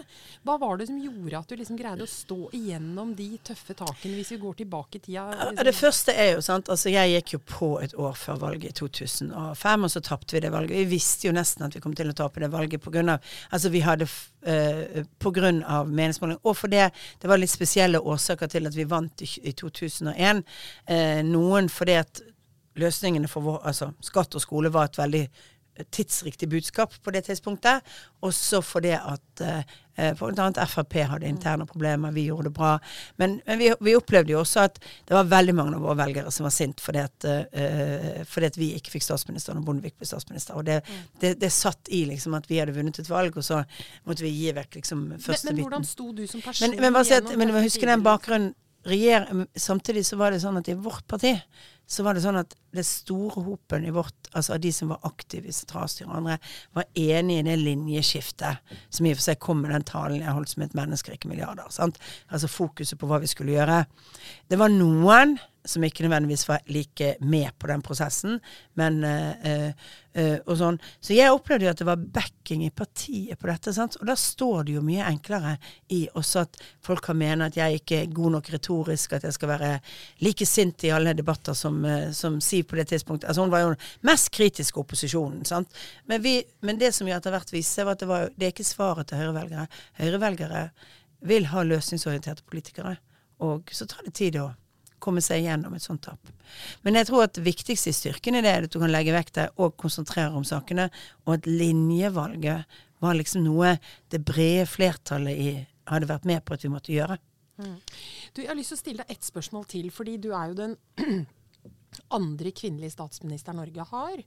Hva 0.47 0.58
var 0.62 0.80
det 0.80 0.89
som 0.89 0.99
gjorde 1.02 1.39
at 1.39 1.52
du 1.52 1.60
liksom 1.60 1.80
greide 1.80 2.06
å 2.06 2.10
stå 2.10 2.39
igjennom 2.56 3.13
de 3.17 3.30
tøffe 3.45 3.76
takene, 3.78 4.17
hvis 4.19 4.34
vi 4.36 4.41
går 4.43 4.60
tilbake 4.63 4.99
i 4.99 5.06
tida? 5.08 5.28
Liksom? 5.32 5.62
Det 5.69 5.76
første 5.78 6.17
er 6.26 6.34
jo 6.36 6.43
sant, 6.45 6.71
altså 6.73 6.93
jeg 6.93 7.15
gikk 7.17 7.36
jo 7.38 7.41
på 7.54 7.71
et 7.84 7.95
år 7.99 8.17
før 8.19 8.41
valget 8.47 8.73
i 8.73 8.78
2005, 8.80 9.88
og 9.88 9.93
så 9.93 10.04
tapte 10.04 10.38
vi 10.38 10.43
det 10.43 10.54
valget. 10.54 10.78
Vi 10.84 10.95
visste 10.95 11.30
jo 11.30 11.36
nesten 11.36 11.67
at 11.67 11.76
vi 11.76 11.84
kom 11.84 11.95
til 11.97 12.12
å 12.12 12.17
tape 12.17 12.43
det 12.43 12.52
valget 12.54 12.82
av 12.84 13.34
Altså 13.54 13.69
vi 13.73 13.82
hadde 13.84 14.06
uh, 14.47 15.04
grunn 15.34 15.63
av 15.63 15.89
meningsmåling, 15.89 16.39
og 16.43 16.58
for 16.58 16.71
det, 16.71 16.89
det 17.21 17.30
var 17.30 17.41
litt 17.41 17.52
spesielle 17.52 18.02
årsaker 18.02 18.52
til 18.52 18.69
at 18.69 18.76
vi 18.78 18.86
vant 18.89 19.23
i, 19.23 19.30
i 19.54 19.58
2001. 19.62 20.44
Eh, 20.89 21.22
noen 21.30 21.70
fordi 21.72 21.98
at 22.02 22.24
løsningene 22.82 23.30
for 23.30 23.46
vår, 23.46 23.60
altså 23.70 23.92
skatt 24.02 24.36
og 24.36 24.42
skole 24.42 24.74
var 24.74 24.89
et 24.89 24.98
veldig 24.98 25.28
tidsriktig 25.92 26.50
budskap 26.50 26.94
på 27.04 27.12
det 27.12 27.26
tidspunktet. 27.26 27.82
Også 28.22 28.62
fordi 28.62 28.94
at 28.94 29.42
eh, 29.42 30.13
bl.a. 30.18 30.66
Frp 30.66 30.94
hadde 31.10 31.28
interne 31.28 31.66
problemer, 31.66 32.12
vi 32.12 32.28
gjorde 32.28 32.50
det 32.50 32.54
bra. 32.54 32.78
Men, 33.18 33.42
men 33.46 33.60
vi, 33.60 33.72
vi, 33.80 33.96
opplevde 33.96 34.32
jo 34.32 34.39
også 34.39 34.60
at 34.68 34.80
det 34.80 35.18
var 35.18 35.30
veldig 35.32 35.56
mange 35.56 35.76
av 35.78 35.86
våre 35.86 35.98
velgere 35.98 36.32
som 36.32 36.48
var 36.48 36.54
sint 36.56 36.82
fordi 36.82 37.04
at, 37.04 37.26
eh, 37.26 38.24
fordi 38.30 38.52
at 38.52 38.58
vi 38.58 38.72
ikke 38.78 38.96
fikk 38.96 39.08
statsministeren 39.08 39.62
og 39.62 39.68
Bondevik 39.68 39.98
ble 39.98 40.08
statsminister. 40.08 40.58
Og 40.60 40.66
det, 40.70 40.82
det, 41.22 41.36
det, 41.42 41.52
satt 41.52 41.89
i 41.92 42.06
liksom 42.10 42.38
at 42.38 42.50
vi 42.50 42.62
hadde 42.62 42.76
vunnet 42.76 43.00
et 43.00 43.10
valg, 43.10 43.38
og 43.38 43.46
så 43.46 43.63
måtte 44.08 44.26
vi 44.26 44.34
gi 44.34 44.54
vekk 44.56 44.82
liksom 44.82 45.08
første 45.18 45.54
biten. 45.54 45.56
Men, 45.56 45.56
men 45.56 45.63
hvordan 45.70 45.88
sto 45.89 46.12
du 46.12 46.28
som 46.28 46.42
person? 46.42 46.70
Men, 46.70 46.82
men, 46.82 46.94
bare 46.94 47.10
si 47.10 47.18
at, 47.18 47.38
men 47.38 47.56
husk 47.58 47.89
den 47.89 48.06
bakgrunnen 48.06 48.54
regjer, 48.89 49.28
samtidig 49.56 50.06
så 50.08 50.17
var 50.19 50.34
det 50.34 50.41
sånn 50.43 50.60
at 50.60 50.69
i 50.72 50.78
vårt 50.78 51.06
parti 51.08 51.34
så 51.88 52.04
var 52.06 52.15
det 52.15 52.24
sånn 52.24 52.39
at 52.39 52.56
det 52.74 52.86
store 52.88 53.43
hopen 53.46 53.86
i 53.86 53.93
vårt, 53.93 54.30
altså 54.32 54.56
av 54.56 54.62
de 54.63 54.72
som 54.74 54.89
var 54.93 55.04
aktive 55.06 55.50
i 55.50 55.56
sentralstyret 55.56 56.10
og 56.10 56.19
andre, 56.22 56.38
var 56.74 56.89
enig 56.98 57.39
i 57.39 57.46
det 57.48 57.58
linjeskiftet 57.62 58.76
som 58.88 59.06
i 59.06 59.13
og 59.13 59.19
for 59.19 59.28
seg 59.28 59.41
kom 59.43 59.62
med 59.62 59.74
den 59.76 59.86
talen 59.88 60.24
jeg 60.24 60.36
holdt 60.36 60.54
som 60.56 60.65
et 60.65 60.78
menneske, 60.78 61.13
ikke 61.13 61.32
milliarder. 61.32 61.69
sant? 61.74 62.00
Altså 62.30 62.50
fokuset 62.52 63.00
på 63.00 63.10
hva 63.10 63.22
vi 63.22 63.30
skulle 63.30 63.58
gjøre. 63.58 63.84
Det 64.50 64.60
var 64.60 64.74
noen 64.74 65.38
som 65.65 65.84
ikke 65.84 66.04
nødvendigvis 66.04 66.43
var 66.48 66.63
like 66.67 67.15
med 67.19 67.52
på 67.60 67.67
den 67.67 67.82
prosessen. 67.82 68.39
Men 68.74 69.04
øh, 69.04 69.72
øh, 70.13 70.38
og 70.46 70.58
sånn. 70.60 70.80
Så 71.00 71.15
jeg 71.15 71.32
opplevde 71.32 71.67
jo 71.67 71.72
at 71.72 71.80
det 71.80 71.88
var 71.88 72.04
backing 72.17 72.65
i 72.65 72.72
partiet 72.76 73.39
på 73.39 73.48
dette. 73.48 73.74
Sant? 73.76 73.96
Og 74.02 74.08
da 74.10 74.15
står 74.19 74.67
det 74.67 74.76
jo 74.76 74.84
mye 74.84 75.06
enklere 75.08 75.56
i 75.96 76.04
også 76.13 76.43
at 76.43 76.60
folk 76.84 77.06
kan 77.08 77.19
mene 77.19 77.48
at 77.48 77.58
jeg 77.60 77.80
ikke 77.80 78.02
er 78.02 78.12
god 78.15 78.38
nok 78.38 78.52
retorisk, 78.54 79.15
at 79.15 79.28
jeg 79.28 79.38
skal 79.38 79.54
være 79.54 79.72
like 80.26 80.48
sint 80.48 80.84
i 80.84 80.91
alle 80.96 81.15
debatter 81.17 81.56
som, 81.58 81.73
uh, 81.86 82.12
som 82.16 82.40
Siv 82.44 82.68
på 82.70 82.78
det 82.80 82.88
tidspunktet. 82.92 83.28
Altså 83.30 83.46
Hun 83.46 83.54
var 83.54 83.66
jo 83.66 83.76
mest 84.08 84.32
kritiske 84.36 84.80
opposisjonen. 84.80 85.44
Sant? 85.50 85.72
Men, 86.10 86.22
vi, 86.24 86.38
men 86.62 86.82
det 86.82 86.94
som 86.96 87.10
jo 87.10 87.16
etter 87.16 87.34
hvert 87.34 87.54
viste 87.54 87.80
seg, 87.80 87.88
var 87.90 87.98
at 87.98 88.04
det, 88.04 88.10
var, 88.10 88.28
det 88.36 88.50
er 88.50 88.56
ikke 88.56 88.68
svaret 88.68 89.10
til 89.10 89.22
høyrevelgere. 89.22 89.68
Høyrevelgere 90.02 90.66
vil 91.30 91.48
ha 91.54 91.64
løsningsorienterte 91.68 92.46
politikere. 92.50 92.98
Og 93.44 93.72
så 93.76 93.88
tar 93.90 94.06
det 94.06 94.16
tid 94.20 94.40
å 94.42 94.52
komme 95.04 95.24
seg 95.24 95.44
gjennom 95.44 95.76
et 95.76 95.84
sånt 95.84 96.06
tap. 96.06 96.32
Men 96.86 96.96
jeg 97.00 97.10
tror 97.10 97.26
at 97.26 97.36
det 97.36 97.44
viktigste 97.44 97.92
i 97.92 97.98
styrken 97.98 98.40
er 98.40 98.46
det 98.46 98.56
at 98.56 98.72
du 98.72 98.80
kan 98.80 98.92
legge 98.92 99.16
vekk 99.16 99.34
deg 99.36 99.62
og 99.64 99.76
konsentrere 99.80 100.32
om 100.38 100.46
sakene, 100.48 100.88
og 101.26 101.38
at 101.38 101.50
linjevalget 101.50 102.80
var 103.04 103.20
liksom 103.20 103.44
noe 103.44 103.76
det 104.14 104.24
brede 104.24 104.66
flertallet 104.70 105.44
i, 105.44 105.54
hadde 105.92 106.08
vært 106.08 106.28
med 106.30 106.44
på 106.46 106.56
at 106.56 106.64
vi 106.64 106.72
måtte 106.72 106.96
gjøre. 106.96 107.20
Mm. 107.60 107.78
Du, 108.34 108.42
jeg 108.42 108.50
har 108.50 108.58
lyst 108.58 108.74
til 108.74 108.80
å 108.80 108.82
stille 108.82 109.04
deg 109.04 109.16
ett 109.18 109.28
spørsmål 109.28 109.66
til, 109.70 109.90
fordi 109.94 110.18
du 110.24 110.32
er 110.32 110.54
jo 110.54 110.60
den 110.62 110.78
andre 112.15 112.51
kvinnelige 112.56 112.95
statsministeren 112.95 113.62
Norge 113.62 113.88
har. 113.93 114.23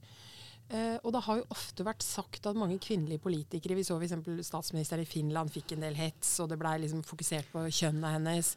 Uh, 0.66 0.96
og 1.06 1.12
det 1.14 1.22
har 1.22 1.38
jo 1.38 1.46
ofte 1.54 1.84
vært 1.86 2.02
sagt 2.02 2.46
at 2.50 2.58
mange 2.58 2.80
kvinnelige 2.82 3.22
politikere 3.22 3.76
Vi 3.78 3.84
så 3.86 4.00
f.eks. 4.00 4.16
statsministeren 4.48 5.04
i 5.04 5.06
Finland 5.06 5.52
fikk 5.54 5.76
en 5.76 5.86
del 5.86 5.94
hets, 5.94 6.32
og 6.42 6.50
det 6.50 6.58
blei 6.58 6.74
liksom 6.82 7.04
fokusert 7.06 7.52
på 7.52 7.62
kjønnet 7.70 8.16
hennes. 8.16 8.50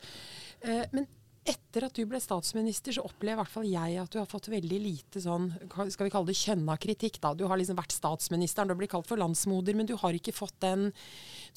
Uh, 0.65 0.87
men 0.95 1.05
etter 1.49 1.85
at 1.85 1.95
du 1.95 2.03
ble 2.09 2.19
statsminister, 2.21 2.93
så 2.93 3.03
opplever 3.05 3.37
i 3.37 3.39
hvert 3.39 3.53
fall 3.53 3.67
jeg 3.69 3.99
at 4.01 4.11
du 4.11 4.17
har 4.19 4.27
fått 4.29 4.49
veldig 4.51 4.79
lite 4.83 5.21
sånn, 5.23 5.47
skal 5.69 6.07
vi 6.07 6.11
kalle 6.13 6.29
det 6.29 6.37
kjønna 6.37 6.75
kritikk. 6.81 7.19
da. 7.23 7.31
Du 7.37 7.45
har 7.49 7.57
liksom 7.57 7.77
vært 7.79 7.95
statsministeren, 7.95 8.69
du 8.69 8.75
har 8.75 8.81
blitt 8.81 8.93
kalt 8.93 9.09
for 9.09 9.21
landsmoder, 9.21 9.77
men 9.77 9.89
du 9.89 9.95
har 10.01 10.17
ikke 10.17 10.35
fått 10.35 10.57
den 10.65 10.89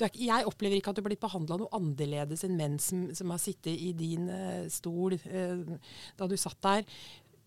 er, 0.01 0.13
Jeg 0.15 0.47
opplever 0.49 0.79
ikke 0.79 0.93
at 0.93 1.01
du 1.01 1.03
har 1.03 1.11
blitt 1.11 1.25
behandla 1.25 1.59
noe 1.61 1.73
annerledes 1.77 2.45
enn 2.47 2.57
menn 2.57 2.79
som, 2.81 3.09
som 3.17 3.33
har 3.35 3.43
sittet 3.43 3.75
i 3.75 3.93
din 3.97 4.31
uh, 4.31 4.69
stol 4.73 5.19
da 5.21 6.29
du 6.29 6.37
satt 6.41 6.61
der 6.65 6.87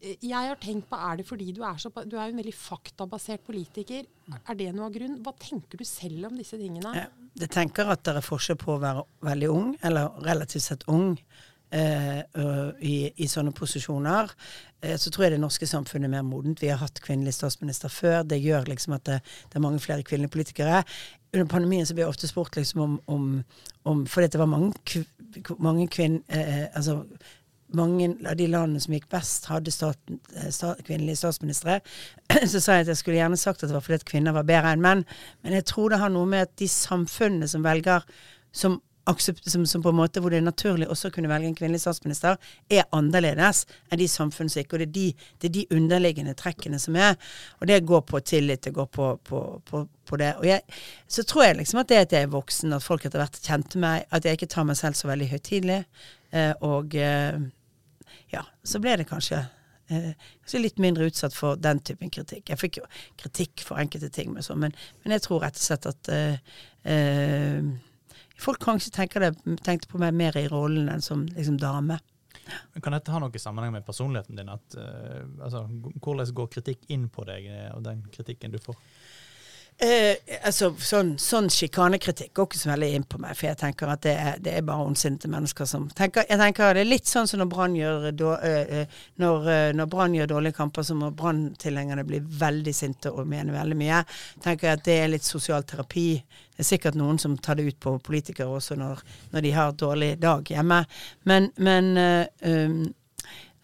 jeg 0.03 0.49
har 0.49 0.59
tenkt 0.61 0.89
på, 0.89 0.97
Er 0.97 1.17
det 1.17 1.25
fordi 1.27 1.51
du 1.55 1.63
er, 1.63 1.77
så, 1.81 1.89
du 2.05 2.17
er 2.17 2.27
en 2.27 2.37
veldig 2.37 2.53
faktabasert 2.53 3.45
politiker? 3.45 4.05
Er 4.35 4.57
det 4.59 4.71
noe 4.75 4.89
av 4.89 4.93
grunnen? 4.93 5.21
Hva 5.23 5.33
tenker 5.39 5.79
du 5.79 5.85
selv 5.87 6.29
om 6.29 6.37
disse 6.37 6.59
tingene? 6.59 7.07
Jeg 7.35 7.51
tenker 7.51 7.89
at 7.91 8.03
det 8.05 8.15
er 8.15 8.25
forskjell 8.25 8.59
på 8.59 8.75
å 8.75 8.81
være 8.83 9.03
veldig 9.25 9.51
ung, 9.51 9.75
eller 9.83 10.13
relativt 10.23 10.67
sett 10.67 10.85
ung, 10.91 11.15
eh, 11.75 12.21
i, 12.79 12.95
i, 13.15 13.27
sånne 13.27 13.53
posisjoner. 13.55 14.31
Eh, 14.81 14.95
så 15.01 15.11
tror 15.11 15.25
jeg 15.25 15.35
det 15.35 15.41
norske 15.43 15.67
samfunnet 15.69 16.09
er 16.09 16.15
mer 16.17 16.25
modent. 16.27 16.61
Vi 16.61 16.71
har 16.71 16.81
hatt 16.81 17.01
kvinnelig 17.03 17.35
statsminister 17.37 17.91
før. 17.91 18.23
Det 18.23 18.41
gjør 18.41 18.69
liksom 18.71 18.97
at 18.97 19.05
det, 19.09 19.21
det 19.49 19.59
er 19.59 19.65
mange 19.65 19.81
flere 19.83 20.05
kvinnelige 20.05 20.35
politikere. 20.35 20.83
Under 21.33 21.49
pandemien 21.51 21.87
så 21.87 21.95
ble 21.95 22.05
jeg 22.05 22.13
ofte 22.13 22.29
spurt 22.31 22.55
liksom 22.55 22.83
om, 22.85 22.99
om, 23.11 23.31
om 23.83 24.05
Fordi 24.07 24.31
det 24.31 24.39
var 24.39 24.51
mange, 24.51 25.05
mange 25.59 25.89
kvinn... 25.91 26.21
Eh, 26.29 26.67
altså 26.73 27.03
mange 27.75 28.09
av 28.27 28.37
de 28.39 28.47
landene 28.51 28.81
som 28.83 28.95
gikk 28.95 29.07
best, 29.11 29.49
hadde 29.51 29.73
stat, 29.73 29.99
eh, 30.35 30.71
kvinnelige 30.85 31.19
statsministre. 31.21 31.79
Så 32.51 32.61
sa 32.61 32.79
jeg 32.79 32.87
at 32.87 32.93
jeg 32.93 33.01
skulle 33.01 33.19
gjerne 33.19 33.39
sagt 33.39 33.63
at 33.63 33.69
det 33.69 33.77
var 33.77 33.85
fordi 33.85 34.01
at 34.01 34.09
kvinner 34.09 34.35
var 34.35 34.47
bedre 34.47 34.73
enn 34.75 34.83
menn. 34.83 35.05
Men 35.43 35.59
jeg 35.59 35.67
tror 35.71 35.93
det 35.93 36.01
har 36.01 36.13
noe 36.13 36.29
med 36.29 36.47
at 36.47 36.57
de 36.61 36.69
samfunnene 36.71 37.49
som 37.51 37.65
velger 37.65 38.05
som, 38.55 38.79
som, 39.17 39.65
som 39.65 39.83
på 39.83 39.91
en 39.91 39.97
måte 39.99 40.21
hvor 40.21 40.33
det 40.33 40.39
er 40.39 40.45
naturlig 40.45 40.87
også 40.89 41.09
å 41.09 41.13
kunne 41.13 41.29
velge 41.29 41.49
en 41.49 41.57
kvinnelig 41.57 41.83
statsminister, 41.83 42.39
er 42.71 42.87
annerledes 42.95 43.65
enn 43.89 44.01
de 44.01 44.07
samfunn 44.09 44.49
som 44.49 44.63
ikke 44.63 44.77
Og 44.77 44.83
det 44.83 44.87
er 44.87 44.95
de, 44.95 45.07
det 45.41 45.49
er 45.49 45.55
de, 45.57 45.65
underliggende 45.75 46.35
trekkene 46.37 46.79
som 46.81 46.95
er. 46.95 47.17
Og 47.59 47.67
det 47.69 47.83
går 47.85 48.05
på 48.07 48.21
tillit, 48.25 48.63
det 48.63 48.73
går 48.75 48.87
på, 48.87 49.11
på, 49.23 49.41
på, 49.69 49.85
på 50.07 50.21
det. 50.21 50.33
Og 50.39 50.47
jeg, 50.49 50.61
så 51.07 51.23
tror 51.23 51.45
jeg 51.45 51.59
liksom 51.61 51.83
at 51.83 51.91
det 51.91 52.01
at 52.05 52.15
jeg 52.15 52.27
er 52.27 52.33
voksen, 52.33 52.73
at 52.73 52.85
folk 52.85 53.05
etter 53.05 53.21
hvert 53.21 53.41
kjente 53.43 53.81
meg, 53.81 54.07
at 54.09 54.25
jeg 54.25 54.39
ikke 54.39 54.51
tar 54.55 54.67
meg 54.67 54.79
selv 54.79 54.97
så 54.97 55.11
veldig 55.11 55.29
høytidelig. 55.35 55.83
Eh, 56.35 56.53
og 56.65 56.95
eh, 56.97 57.37
ja, 58.35 58.43
så 58.63 58.81
ble 58.83 58.95
det 58.99 59.07
kanskje, 59.09 59.41
eh, 59.89 60.11
litt 60.59 60.81
mindre 60.81 61.09
utsatt 61.09 61.35
for 61.35 61.59
den 61.61 61.81
typen 61.85 62.11
kritikk. 62.13 62.49
Jeg 62.51 62.61
fikk 62.61 62.79
jo 62.81 62.87
kritikk 63.21 63.65
for 63.65 63.81
enkelte 63.81 64.11
ting, 64.13 64.33
med 64.33 64.45
sånn, 64.45 64.61
men, 64.65 64.75
men, 65.03 65.15
jeg 65.15 65.25
tror 65.25 65.45
rett 65.45 65.59
og 65.59 65.65
slett 65.67 65.87
at 65.91 66.11
eh, 66.13 66.57
eh, 66.91 67.71
folk 68.41 68.63
kanskje 68.65 69.07
det, 69.23 69.31
tenkte 69.63 69.91
på 69.91 70.01
meg 70.01 70.15
mer 70.17 70.37
i 70.39 70.49
rollen 70.51 70.91
enn 70.91 71.05
som 71.05 71.25
liksom 71.31 71.59
dame. 71.61 71.99
Kan 72.83 72.93
dette 72.93 73.09
ha 73.09 73.19
noe 73.23 73.39
sammenheng 73.41 73.71
med 73.73 73.85
personligheten 73.87 74.37
din? 74.37 74.51
At, 74.53 74.75
uh, 74.77 75.23
altså, 75.41 75.63
hvordan 76.03 76.33
går 76.37 76.49
kritikk 76.53 76.83
inn 76.93 77.07
på 77.09 77.23
deg, 77.25 77.47
og 77.73 77.81
den 77.87 78.03
kritikken 78.13 78.53
du 78.53 78.59
får? 78.61 78.77
Eh, 79.75 80.15
altså, 80.47 80.69
sånn, 80.79 81.17
sånn 81.19 81.49
sjikanekritikk 81.51 82.29
går 82.37 82.45
ikke 82.47 82.59
så 82.61 82.69
veldig 82.69 82.87
inn 82.95 83.05
på 83.11 83.17
meg, 83.19 83.33
for 83.35 83.49
jeg 83.49 83.59
tenker 83.59 83.89
at 83.91 84.05
det 84.05 84.13
er, 84.15 84.37
det 84.39 84.53
er 84.55 84.63
bare 84.63 84.85
ondsinte 84.87 85.27
mennesker 85.27 85.67
som 85.67 85.89
tenker, 85.91 86.23
Jeg 86.29 86.39
tenker 86.39 86.77
Det 86.77 86.85
er 86.85 86.87
litt 86.87 87.11
sånn 87.11 87.27
som 87.27 87.41
når 87.41 87.49
Brann 87.51 87.75
gjør, 87.75 88.07
øh, 88.07 88.95
når, 89.19 89.49
når 89.75 89.91
Brann 89.91 90.15
gjør 90.15 90.31
dårlige 90.31 90.55
kamper, 90.61 90.87
så 90.87 90.95
må 90.95 91.11
Brann-tilhengerne 91.11 92.07
bli 92.07 92.21
veldig 92.23 92.75
sinte 92.75 93.11
og 93.11 93.27
mene 93.27 93.51
veldig 93.51 93.75
mye. 93.83 94.01
tenker 94.39 94.69
jeg 94.69 94.79
at 94.79 94.85
Det 94.85 94.97
er 95.01 95.11
litt 95.11 95.27
sosial 95.27 95.67
terapi. 95.67 96.23
Det 96.55 96.63
er 96.63 96.71
sikkert 96.71 96.95
noen 96.95 97.19
som 97.19 97.35
tar 97.37 97.59
det 97.59 97.67
ut 97.67 97.79
på 97.79 97.97
politikere 97.99 98.47
også 98.47 98.79
når, 98.79 99.03
når 99.33 99.41
de 99.41 99.51
har 99.51 99.75
dårlig 99.75 100.13
dag 100.21 100.55
hjemme. 100.55 100.85
Men, 101.25 101.51
men 101.57 101.97
øh, 101.97 102.85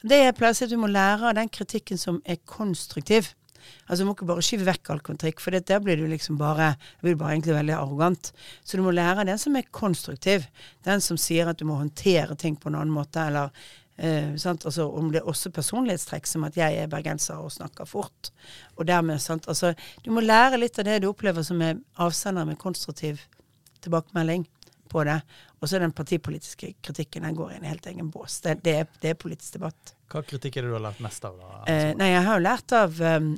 det 0.01 0.17
jeg 0.25 0.35
pleier 0.35 0.63
at 0.65 0.71
du 0.71 0.79
må 0.81 0.91
lære 0.91 1.29
av 1.29 1.37
den 1.37 1.49
kritikken 1.49 1.97
som 1.97 2.21
er 2.25 2.41
konstruktiv. 2.45 3.31
Altså 3.87 4.01
Du 4.01 4.07
må 4.09 4.15
ikke 4.15 4.29
bare 4.29 4.45
skyve 4.45 4.67
vekk 4.69 4.93
all 4.93 5.03
kontrikk, 5.05 5.43
for 5.43 5.55
der 5.55 5.83
blir 5.83 5.99
du 5.99 6.07
liksom 6.09 6.39
bare, 6.39 6.73
blir 7.03 7.19
bare 7.19 7.35
egentlig 7.35 7.57
veldig 7.57 7.75
arrogant. 7.77 8.31
Så 8.63 8.77
du 8.77 8.85
må 8.85 8.93
lære 8.95 9.27
den 9.29 9.41
som 9.41 9.55
er 9.59 9.69
konstruktiv. 9.71 10.47
Den 10.87 11.03
som 11.03 11.19
sier 11.19 11.51
at 11.51 11.59
du 11.59 11.67
må 11.69 11.79
håndtere 11.79 12.35
ting 12.39 12.57
på 12.59 12.71
en 12.71 12.79
annen 12.79 12.95
måte, 12.95 13.27
eller 13.27 13.51
eh, 13.97 14.31
altså, 14.33 14.87
om 14.87 15.11
det 15.11 15.21
er 15.21 15.29
også 15.29 15.53
personlighetstrekk 15.53 16.29
som 16.29 16.47
at 16.47 16.57
jeg 16.57 16.79
er 16.79 16.91
bergenser 16.91 17.41
og 17.41 17.53
snakker 17.53 17.89
fort. 17.89 18.31
Og 18.77 18.87
dermed, 18.87 19.21
sant, 19.21 19.47
altså, 19.47 19.73
Du 20.03 20.11
må 20.11 20.21
lære 20.21 20.59
litt 20.61 20.79
av 20.79 20.87
det 20.87 21.01
du 21.01 21.11
opplever 21.11 21.43
som 21.43 21.61
er 21.61 21.79
avsender 21.97 22.45
med 22.45 22.59
konstruktiv 22.59 23.21
tilbakemelding 23.81 24.45
på 24.91 25.03
det. 25.07 25.21
Og 25.61 25.69
så 25.69 25.77
er 25.77 25.85
den 25.85 25.95
partipolitiske 25.95 26.73
kritikken 26.83 27.25
den 27.27 27.37
går 27.37 27.53
i 27.53 27.59
en 27.59 27.69
helt 27.69 27.85
egen 27.87 28.09
bås. 28.11 28.39
Det, 28.41 28.57
det, 28.65 28.75
er, 28.81 28.89
det, 29.01 29.13
er, 29.13 29.19
politisk 29.19 29.59
debatt. 29.59 29.93
Hva 30.11 30.23
kritikk 30.27 30.57
er 30.57 30.65
det 30.65 30.73
du 30.73 30.77
har 30.77 30.85
lært 30.89 31.01
mest 31.03 31.25
av? 31.27 31.37
da? 31.39 31.61
Eh, 31.71 31.91
nei, 31.97 32.11
Jeg 32.15 32.25
har 32.27 32.39
jo 32.39 32.45
lært 32.47 32.75
av 32.75 33.01
um, 33.01 33.31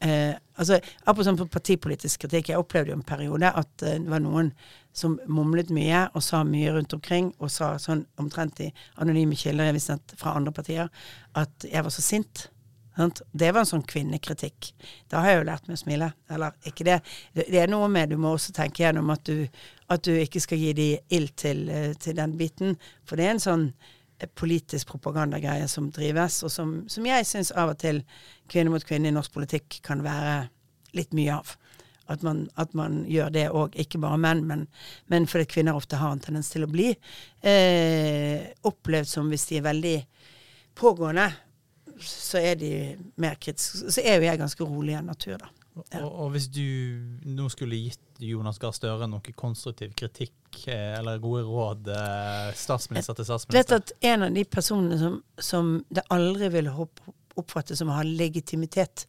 Eh, 0.00 0.34
altså, 0.54 0.78
sånn 1.26 1.40
partipolitisk 1.50 2.22
kritikk. 2.26 2.52
Jeg 2.52 2.60
opplevde 2.60 2.92
jo 2.92 2.98
en 2.98 3.06
periode 3.06 3.50
at 3.50 3.82
eh, 3.82 3.96
det 3.98 4.12
var 4.12 4.22
noen 4.22 4.52
som 4.94 5.16
mumlet 5.30 5.72
mye 5.74 6.04
og 6.12 6.22
sa 6.22 6.44
mye 6.46 6.74
rundt 6.74 6.94
omkring, 6.94 7.32
og 7.38 7.50
sa 7.50 7.72
sånn 7.82 8.04
omtrent 8.18 8.62
i 8.62 8.68
anonyme 9.02 9.38
kilder 9.38 9.70
jeg 9.70 9.78
visste 9.78 9.98
fra 10.18 10.36
andre 10.38 10.54
partier, 10.54 10.92
at 11.38 11.66
jeg 11.66 11.84
var 11.86 11.94
så 11.94 12.04
sint. 12.04 12.48
Sant? 12.98 13.22
Det 13.30 13.52
var 13.54 13.62
en 13.62 13.70
sånn 13.70 13.84
kvinnekritikk. 13.86 14.72
Da 15.10 15.20
har 15.22 15.30
jeg 15.30 15.40
jo 15.40 15.46
lært 15.46 15.68
meg 15.68 15.76
å 15.76 15.82
smile. 15.84 16.08
Eller 16.34 16.56
ikke 16.66 16.86
det. 16.88 16.96
Det 17.36 17.60
er 17.62 17.70
noe 17.70 17.86
med 17.94 18.10
Du 18.10 18.16
må 18.18 18.32
også 18.34 18.50
tenke 18.56 18.82
gjennom 18.82 19.12
at 19.14 19.22
du, 19.28 19.46
at 19.86 20.02
du 20.02 20.16
ikke 20.18 20.42
skal 20.42 20.58
gi 20.58 20.72
de 20.74 20.88
ild 21.14 21.30
til, 21.38 21.68
eh, 21.70 21.92
til 21.94 22.18
den 22.18 22.34
biten. 22.40 22.74
For 23.06 23.14
det 23.14 23.28
er 23.28 23.36
en 23.36 23.44
sånn 23.44 23.68
politisk 24.38 24.88
propagandagreie 24.90 25.68
som 25.70 25.90
drives, 25.94 26.42
og 26.42 26.52
som, 26.52 26.74
som 26.90 27.06
jeg 27.06 27.26
syns 27.26 27.52
av 27.54 27.72
og 27.74 27.80
til 27.80 28.02
kvinne 28.50 28.72
mot 28.72 28.84
kvinne 28.84 29.10
i 29.10 29.14
norsk 29.14 29.34
politikk 29.34 29.80
kan 29.86 30.02
være 30.04 30.48
litt 30.98 31.14
mye 31.16 31.38
av. 31.38 31.54
At 32.08 32.22
man, 32.24 32.46
at 32.56 32.72
man 32.76 33.02
gjør 33.04 33.32
det 33.34 33.44
òg, 33.52 33.76
ikke 33.76 34.00
bare 34.00 34.20
menn, 34.20 34.46
men, 34.48 34.64
men, 35.12 35.26
fordi 35.28 35.44
kvinner 35.52 35.76
ofte 35.76 36.00
har 36.00 36.14
en 36.14 36.22
tendens 36.24 36.48
til 36.48 36.64
å 36.64 36.70
bli 36.70 36.88
eh, 37.44 38.48
opplevd 38.66 39.10
som 39.10 39.28
hvis 39.28 39.44
de 39.50 39.58
er 39.60 39.66
veldig 39.68 39.98
pågående, 40.78 41.28
så 42.00 42.40
er 42.40 42.56
de 42.56 42.72
mer 43.20 43.36
kritiske. 43.36 43.92
Så 43.92 44.02
er 44.04 44.16
jo 44.16 44.28
jeg 44.28 44.40
ganske 44.40 44.64
rolig 44.64 44.96
av 44.96 45.04
natur, 45.04 45.36
da. 45.42 45.52
Ja. 45.92 46.02
Og, 46.04 46.12
og, 46.12 46.30
hvis 46.34 46.48
du 46.52 46.64
nå 47.28 47.48
skulle 47.52 47.78
gitt 47.78 48.22
Jonas 48.24 48.58
Gahr 48.60 48.74
Støre 48.76 49.08
noe 49.10 49.34
konstruktiv 49.38 49.94
kritikk 49.98 50.64
eh, 50.66 50.98
eller 50.98 51.20
gode 51.22 51.44
råd, 51.46 51.90
eh, 51.94 52.48
statsminister 52.58 53.18
til 53.18 53.28
statsminister 53.28 53.58
Vet 53.58 53.74
at 53.76 53.92
en 54.12 54.26
av 54.26 54.34
de 54.34 54.44
personene 54.48 54.98
som, 55.00 55.18
som 55.38 55.72
det 55.94 56.04
aldri 56.14 56.50
ville 56.56 56.74
oppfattes 57.38 57.78
som 57.78 57.92
å 57.92 57.98
ha 58.00 58.06
legitimitet 58.06 59.06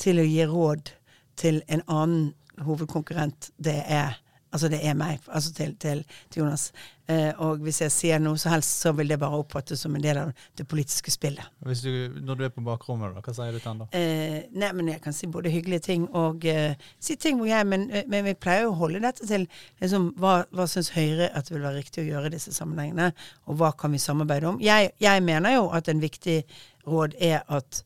til 0.00 0.22
å 0.22 0.26
gi 0.26 0.46
råd 0.48 0.94
til 1.40 1.62
en 1.72 1.82
annen 1.88 2.30
hovedkonkurrent, 2.62 3.50
det 3.56 3.80
er 3.88 4.21
Altså 4.52 4.68
det 4.68 4.82
er 4.84 4.96
meg, 4.98 5.22
altså 5.32 5.52
til, 5.56 5.76
til, 5.80 6.02
til 6.30 6.42
Jonas. 6.42 6.70
Eh, 7.10 7.32
og 7.42 7.62
hvis 7.64 7.80
jeg 7.82 7.92
sier 7.92 8.20
noe 8.22 8.38
så 8.38 8.52
helst, 8.52 8.82
så 8.84 8.92
vil 8.94 9.08
det 9.10 9.18
bare 9.18 9.38
oppfattes 9.40 9.80
som 9.82 9.94
en 9.96 10.02
del 10.04 10.20
av 10.20 10.30
det 10.58 10.66
politiske 10.68 11.10
spillet. 11.10 11.48
Du, 11.64 12.20
når 12.20 12.38
du 12.38 12.44
er 12.46 12.52
på 12.54 12.64
bakrommet, 12.64 13.16
da, 13.16 13.22
hva 13.24 13.34
sier 13.34 13.56
du 13.56 13.58
til 13.58 13.70
han 13.70 13.80
da? 13.82 13.88
Eh, 13.96 14.44
nei, 14.52 14.70
men 14.76 14.92
jeg 14.92 15.02
kan 15.02 15.16
si 15.16 15.26
både 15.32 15.50
hyggelige 15.52 15.86
ting 15.88 16.04
og 16.18 16.46
eh, 16.48 16.76
si 17.02 17.16
ting 17.20 17.40
hvor 17.40 17.50
jeg 17.50 17.66
men, 17.68 17.88
eh, 17.90 18.06
men, 18.12 18.26
vi 18.28 18.36
pleier 18.38 18.66
jo 18.66 18.74
å 18.74 18.78
holde 18.84 19.02
dette 19.02 19.26
til 19.26 19.48
liksom, 19.82 20.12
hva, 20.22 20.42
hva 20.54 20.68
syns 20.70 20.92
Høyre 20.94 21.32
at 21.32 21.48
det 21.48 21.56
vil 21.56 21.66
være 21.66 21.80
riktig 21.80 22.04
å 22.04 22.08
gjøre 22.10 22.30
i 22.30 22.36
disse 22.36 22.54
sammenhengene, 22.54 23.10
og 23.48 23.58
hva 23.60 23.72
kan 23.78 23.92
vi 23.92 24.02
samarbeide 24.02 24.52
om. 24.52 24.62
Jeg, 24.62 24.92
jeg 25.02 25.26
mener 25.26 25.56
jo 25.56 25.68
at 25.74 25.90
en 25.90 26.02
viktig 26.02 26.42
råd 26.86 27.16
er 27.20 27.42
at 27.48 27.82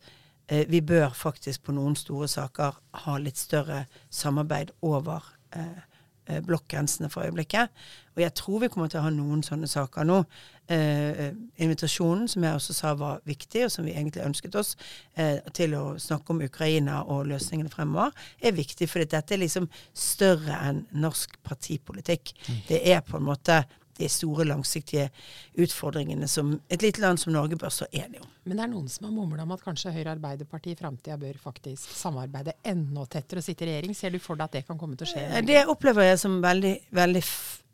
eh, 0.48 0.66
vi 0.68 0.82
bør 0.82 1.14
faktisk 1.14 1.66
på 1.66 1.74
noen 1.76 1.96
store 1.98 2.28
saker 2.30 2.78
ha 3.06 3.18
litt 3.22 3.38
større 3.40 3.84
samarbeid 4.10 4.74
over 4.82 5.24
eh, 5.56 5.84
blokkgrensene 6.46 7.10
for 7.12 7.26
øyeblikket. 7.26 7.72
Og 8.16 8.22
jeg 8.22 8.34
tror 8.34 8.60
vi 8.62 8.68
kommer 8.72 8.88
til 8.88 9.00
å 9.00 9.06
ha 9.06 9.12
noen 9.12 9.42
sånne 9.44 9.68
saker 9.68 10.06
nå. 10.08 10.22
Eh, 10.72 11.34
invitasjonen, 11.62 12.26
som 12.28 12.44
jeg 12.46 12.58
også 12.58 12.74
sa 12.74 12.94
var 12.98 13.20
viktig, 13.28 13.66
og 13.66 13.70
som 13.70 13.86
vi 13.86 13.92
egentlig 13.92 14.24
ønsket 14.24 14.56
oss, 14.58 14.74
eh, 15.14 15.38
til 15.54 15.76
å 15.78 15.84
snakke 16.00 16.32
om 16.32 16.40
Ukraina 16.42 17.02
og 17.04 17.26
løsningene 17.30 17.70
fremover, 17.70 18.10
er 18.42 18.56
viktig. 18.56 18.88
For 18.88 19.04
dette 19.04 19.34
er 19.34 19.42
liksom 19.44 19.68
større 19.94 20.58
enn 20.68 20.86
norsk 20.92 21.36
partipolitikk. 21.44 22.32
Mm. 22.48 22.62
Det 22.68 22.80
er 22.88 23.00
på 23.00 23.20
en 23.20 23.28
måte 23.28 23.64
de 23.98 24.08
store, 24.08 24.44
langsiktige 24.44 25.10
utfordringene 25.58 26.28
som 26.28 26.60
et 26.70 26.82
lite 26.82 27.00
land 27.00 27.18
som 27.20 27.32
Norge 27.32 27.56
bør 27.56 27.72
stå 27.72 27.86
enig 27.92 28.20
om. 28.20 28.35
Men 28.46 28.60
det 28.60 28.62
er 28.62 28.70
noen 28.70 28.86
som 28.90 29.08
har 29.08 29.14
mumla 29.14 29.42
om 29.42 29.54
at 29.56 29.62
kanskje 29.64 29.90
Høyre 29.90 30.12
Arbeiderpartiet 30.14 30.76
i 30.76 30.78
framtida 30.78 31.18
bør 31.18 31.38
faktisk 31.42 31.90
samarbeide 31.98 32.54
enda 32.70 33.02
tettere 33.10 33.42
og 33.42 33.46
sitte 33.46 33.66
i 33.66 33.72
regjering. 33.72 33.96
Ser 33.98 34.14
du 34.14 34.20
for 34.22 34.38
deg 34.38 34.46
at 34.46 34.58
det 34.60 34.66
kan 34.68 34.78
komme 34.78 34.98
til 34.98 35.08
å 35.08 35.10
skje? 35.10 35.24
Eh, 35.26 35.42
det 35.46 35.64
opplever 35.66 36.12
jeg 36.12 36.20
som 36.22 36.40
veldig, 36.44 36.74
veldig 36.94 37.24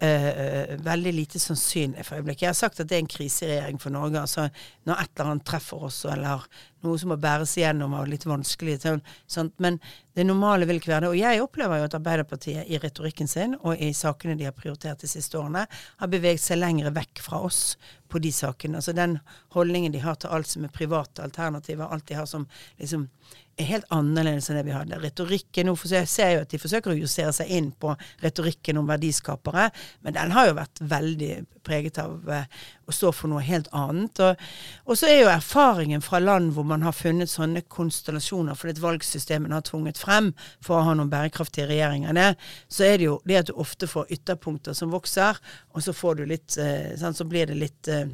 Uh, 0.03 0.73
veldig 0.83 1.13
lite 1.15 1.39
sannsynlig 1.39 2.03
for 2.03 2.19
øyeblikket. 2.19 2.43
Jeg 2.43 2.51
har 2.51 2.57
sagt 2.59 2.81
at 2.83 2.89
det 2.91 2.97
er 2.97 3.03
en 3.05 3.11
kriseregjering 3.13 3.77
for 3.79 3.95
Norge. 3.95 4.19
altså 4.19 4.49
Når 4.83 4.99
et 4.99 5.11
eller 5.15 5.31
annet 5.31 5.45
treffer 5.47 5.85
oss, 5.87 6.01
eller 6.11 6.43
noe 6.83 6.99
som 6.99 7.13
må 7.13 7.17
bæres 7.23 7.53
igjennom 7.55 7.95
av 7.95 8.09
litt 8.11 8.27
vanskelig 8.27 8.81
sånn, 8.83 9.53
Men 9.63 9.79
det 10.17 10.27
normale 10.27 10.67
vil 10.67 10.81
ikke 10.81 10.91
være 10.91 11.05
det. 11.07 11.13
Og 11.13 11.21
jeg 11.21 11.43
opplever 11.45 11.79
jo 11.79 11.85
at 11.87 11.95
Arbeiderpartiet 11.95 12.67
i 12.67 12.81
retorikken 12.83 13.31
sin 13.31 13.55
og 13.61 13.79
i 13.79 13.93
sakene 13.95 14.35
de 14.35 14.49
har 14.49 14.57
prioritert 14.59 14.99
de 14.99 15.07
siste 15.07 15.39
årene, 15.39 15.69
har 15.71 16.09
beveget 16.09 16.43
seg 16.43 16.59
lenger 16.59 16.91
vekk 16.91 17.23
fra 17.23 17.39
oss 17.47 17.77
på 18.13 18.21
de 18.21 18.33
sakene. 18.33 18.79
Altså 18.81 18.93
den 18.97 19.19
holdningen 19.57 19.93
de 19.93 20.03
har 20.05 20.21
til 20.21 20.33
alt 20.33 20.51
som 20.51 20.67
er 20.67 20.75
private 20.75 21.25
alternativer, 21.25 21.89
alt 21.89 22.09
de 22.09 22.19
har 22.19 22.29
som 22.29 22.47
liksom 22.81 23.09
er 23.57 23.69
helt 23.69 23.89
annerledes 23.95 24.51
enn 24.51 24.59
det 24.59 24.67
vi 24.67 24.75
hadde. 24.75 24.99
Retorikken 25.01 25.69
nå, 25.69 25.77
Jeg 25.89 26.09
ser 26.09 26.35
jo 26.35 26.43
at 26.43 26.51
de 26.51 26.61
forsøker 26.61 26.93
å 26.93 26.99
justere 26.99 27.33
seg 27.33 27.49
inn 27.53 27.71
på 27.73 27.95
retorikken 28.23 28.81
om 28.81 28.89
verdiskapere, 28.89 29.71
men 30.03 30.17
den 30.17 30.35
har 30.37 30.49
jo 30.49 30.59
vært 30.59 30.81
veldig 30.81 31.33
preget 31.63 32.01
av 32.03 32.29
eh, 32.31 32.45
å 32.89 32.93
stå 32.93 33.13
for 33.15 33.31
noe 33.31 33.43
helt 33.47 33.69
annet. 33.77 34.19
Og, 34.19 34.41
og, 34.87 34.97
så 34.99 35.09
er 35.09 35.21
jo 35.23 35.31
erfaringen 35.31 36.03
fra 36.03 36.19
land 36.19 36.53
hvor 36.57 36.67
man 36.67 36.83
har 36.83 36.97
funnet 36.97 37.31
sånne 37.31 37.63
konstellasjoner 37.71 38.59
fordi 38.59 38.83
valgsystemene 38.83 39.55
har 39.55 39.67
tvunget 39.69 40.01
frem 40.01 40.33
for 40.65 40.81
å 40.81 40.85
ha 40.89 40.97
noen 40.99 41.13
bærekraftige 41.13 41.69
regjeringer, 41.71 42.17
det, 42.17 42.29
så 42.73 42.85
er 42.89 42.99
det 42.99 43.07
jo 43.07 43.19
det 43.29 43.39
at 43.39 43.49
du 43.49 43.55
ofte 43.63 43.89
får 43.89 44.11
ytterpunkter 44.17 44.77
som 44.77 44.93
vokser, 44.93 45.39
og 45.73 45.85
så 45.85 45.95
får 45.97 46.19
du 46.19 46.27
litt 46.29 46.59
eh, 46.61 46.93
sånn, 46.99 47.15
Så 47.15 47.29
blir 47.29 47.47
det 47.47 47.59
litt 47.61 47.89
eh, 47.89 48.09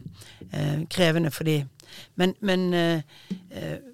krevende 0.93 1.33
for 1.33 1.39
fordi 1.39 1.63
men, 2.19 2.35
men, 2.41 2.65
uh, 2.75 3.01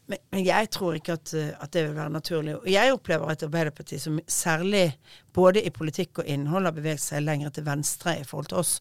men, 0.07 0.19
men, 0.33 0.45
jeg 0.45 0.71
tror 0.73 0.97
ikke 0.99 1.17
at, 1.17 1.33
eh, 1.37 1.53
at, 1.53 1.73
det 1.73 1.85
vil 1.87 1.97
være 1.97 2.13
naturlig. 2.13 2.57
Og 2.57 2.69
jeg 2.71 2.93
opplever 2.93 3.31
et 3.31 3.43
Arbeiderparti 3.47 3.99
som 4.01 4.19
særlig 4.29 4.99
både 5.35 5.63
i 5.65 5.73
politikk 5.75 6.23
og 6.23 6.29
innhold 6.31 6.69
har 6.69 6.77
beveget 6.77 7.05
seg 7.05 7.25
lenger 7.25 7.55
til 7.55 7.67
venstre 7.67 8.19
i 8.21 8.27
forhold 8.27 8.51
til 8.53 8.61
oss 8.61 8.75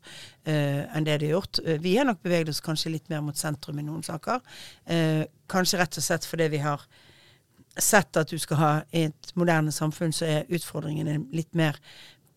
uh, 0.48 0.52
enn 0.96 1.08
det 1.08 1.20
de 1.22 1.32
har 1.32 1.38
gjort. 1.38 1.62
Uh, 1.64 1.78
vi 1.84 1.96
har 1.98 2.08
nok 2.10 2.22
beveget 2.24 2.52
oss 2.54 2.64
kanskje 2.64 2.94
litt 2.96 3.10
mer 3.14 3.24
mot 3.26 3.40
sentrum 3.40 3.80
i 3.80 3.88
noen 3.88 4.04
saker. 4.04 4.44
kanskje 5.50 5.80
rett 5.80 5.98
og 5.98 6.04
slett 6.04 6.26
fordi 6.28 6.48
vi 6.52 6.60
har 6.64 6.84
sett 7.80 8.18
at 8.18 8.30
du 8.30 8.38
skal 8.40 8.58
ha 8.60 8.72
i 8.92 9.08
et 9.08 9.32
moderne 9.36 9.72
samfunn, 9.72 10.14
så 10.14 10.26
er 10.26 10.52
utfordringene 10.54 11.24
litt 11.34 11.56
mer 11.56 11.80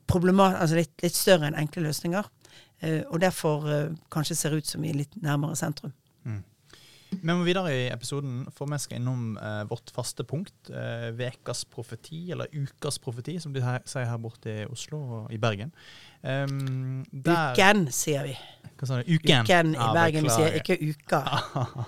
altså 0.07 0.77
litt, 0.79 0.95
litt 1.03 1.17
større 1.17 1.49
enn 1.49 1.59
enkle 1.59 1.83
løsninger. 1.83 2.25
og 3.11 3.21
derfor 3.21 3.67
kanskje 4.13 4.37
ser 4.37 4.55
ut 4.55 4.67
som 4.67 4.83
vi 4.83 4.91
er 4.91 5.01
litt 5.01 5.17
nærmere 5.23 5.57
sentrum. 5.57 5.93
Vi 7.11 7.27
må 7.27 7.45
videre 7.47 7.71
i 7.71 7.85
episoden, 7.93 8.45
for 8.55 8.69
vi 8.71 8.79
skal 8.83 8.99
innom 8.99 9.37
eh, 9.39 9.63
vårt 9.71 9.93
faste 9.95 10.25
punkt. 10.27 10.55
Eh, 10.71 11.09
vekas 11.17 11.65
profeti, 11.71 12.27
eller 12.35 12.51
ukas 12.53 12.99
profeti, 13.03 13.39
som 13.43 13.55
de 13.55 13.63
her, 13.63 13.81
sier 13.89 14.09
her 14.11 14.21
borte 14.23 14.51
i 14.51 14.67
Oslo 14.71 15.01
og 15.21 15.33
i 15.35 15.39
Bergen. 15.41 15.73
Um, 16.27 17.05
der, 17.13 17.53
uken, 17.55 17.87
sier 17.95 18.27
vi. 18.27 18.35
Hva 18.77 18.89
sa 18.89 18.99
du? 18.99 19.11
Uken. 19.15 19.47
Uken 19.47 19.75
i 19.77 19.81
ah, 19.81 19.93
Bergen, 19.95 20.27
vi 20.27 20.35
sier 20.35 20.59
ikke 20.59 20.79
uka. 20.83 21.23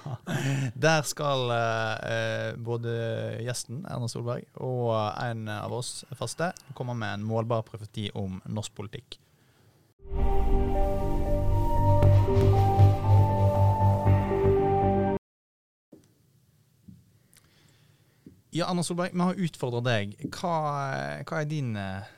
der 0.87 1.07
skal 1.09 1.55
eh, 1.57 2.51
både 2.55 2.93
gjesten, 3.43 3.83
Erna 3.91 4.11
Solberg, 4.11 4.47
og 4.63 4.95
en 5.25 5.49
av 5.59 5.75
oss 5.75 6.05
faste 6.19 6.53
komme 6.79 6.97
med 6.99 7.19
en 7.19 7.27
målbar 7.27 7.67
profeti 7.67 8.09
om 8.15 8.39
norsk 8.47 8.77
politikk. 8.79 9.19
Ja, 18.59 18.67
Anna 18.67 18.83
Solberg, 18.83 19.13
vi 19.13 19.21
har 19.21 19.39
utfordra 19.39 19.81
deg. 19.87 20.15
Hva, 20.35 20.53
hva, 21.23 21.37
er 21.39 21.47
din 21.47 21.77
uh, 21.79 22.09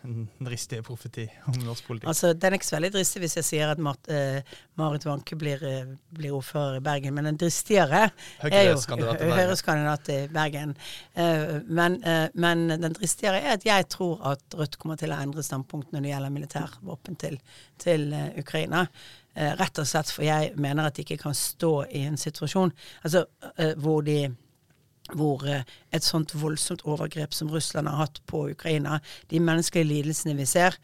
dristige 0.41 0.81
profeti 0.87 1.27
om 1.51 1.59
norsk 1.67 1.85
politikk? 1.85 2.09
Altså, 2.09 2.31
Den 2.33 2.55
er 2.55 2.57
ikke 2.57 2.69
så 2.71 2.77
veldig 2.79 2.91
dristig 2.95 3.21
hvis 3.27 3.37
jeg 3.37 3.49
sier 3.49 3.73
at 3.75 3.83
Mart, 3.85 4.09
eh, 4.09 4.57
Marit 4.81 5.05
Wanke 5.05 5.37
blir, 5.37 5.61
uh, 5.61 5.93
blir, 6.17 6.33
ordfører 6.39 6.79
i 6.79 6.83
Bergen. 6.87 7.19
Men 7.19 7.29
den 7.29 7.41
dristigere 7.43 8.07
er 8.41 8.71
jo 8.71 8.81
Høyre-kandidat 8.81 10.13
i 10.15 10.19
Bergen. 10.33 10.75
Men, 11.69 12.01
men, 12.33 12.67
den 12.73 12.97
dristigere 12.97 13.43
er 13.45 13.59
at 13.59 13.67
jeg 13.67 13.91
tror 13.93 14.23
at 14.33 14.57
Rødt 14.57 14.81
kommer 14.81 14.97
til 15.01 15.13
å 15.13 15.21
endre 15.21 15.45
standpunkt 15.45 15.93
når 15.93 16.07
det 16.07 16.15
gjelder 16.15 16.37
militærvåpen 16.41 17.21
til, 17.21 17.41
til 17.83 18.13
Ukraina. 18.41 18.87
Rett 19.61 19.81
og 19.83 19.89
slett 19.89 20.13
for 20.15 20.25
jeg 20.25 20.55
mener 20.61 20.89
at 20.89 20.97
de 20.97 21.05
ikke 21.05 21.21
kan 21.21 21.37
stå 21.37 21.75
i 21.97 22.07
en 22.09 22.19
situasjon 22.21 22.73
altså, 23.05 23.27
hvor 23.83 24.07
de 24.07 24.23
hvor 25.17 25.45
eh, 25.49 25.63
et 25.95 26.05
sånt 26.05 26.33
voldsomt 26.39 26.85
overgrep 26.89 27.35
som 27.35 27.51
Russland 27.53 27.89
har 27.89 28.05
hatt 28.05 28.21
på 28.31 28.45
Ukraina, 28.53 29.01
de 29.31 29.41
menneskelige 29.41 29.89
lidelsene 29.89 30.37
vi 30.39 30.47
ser, 30.49 30.77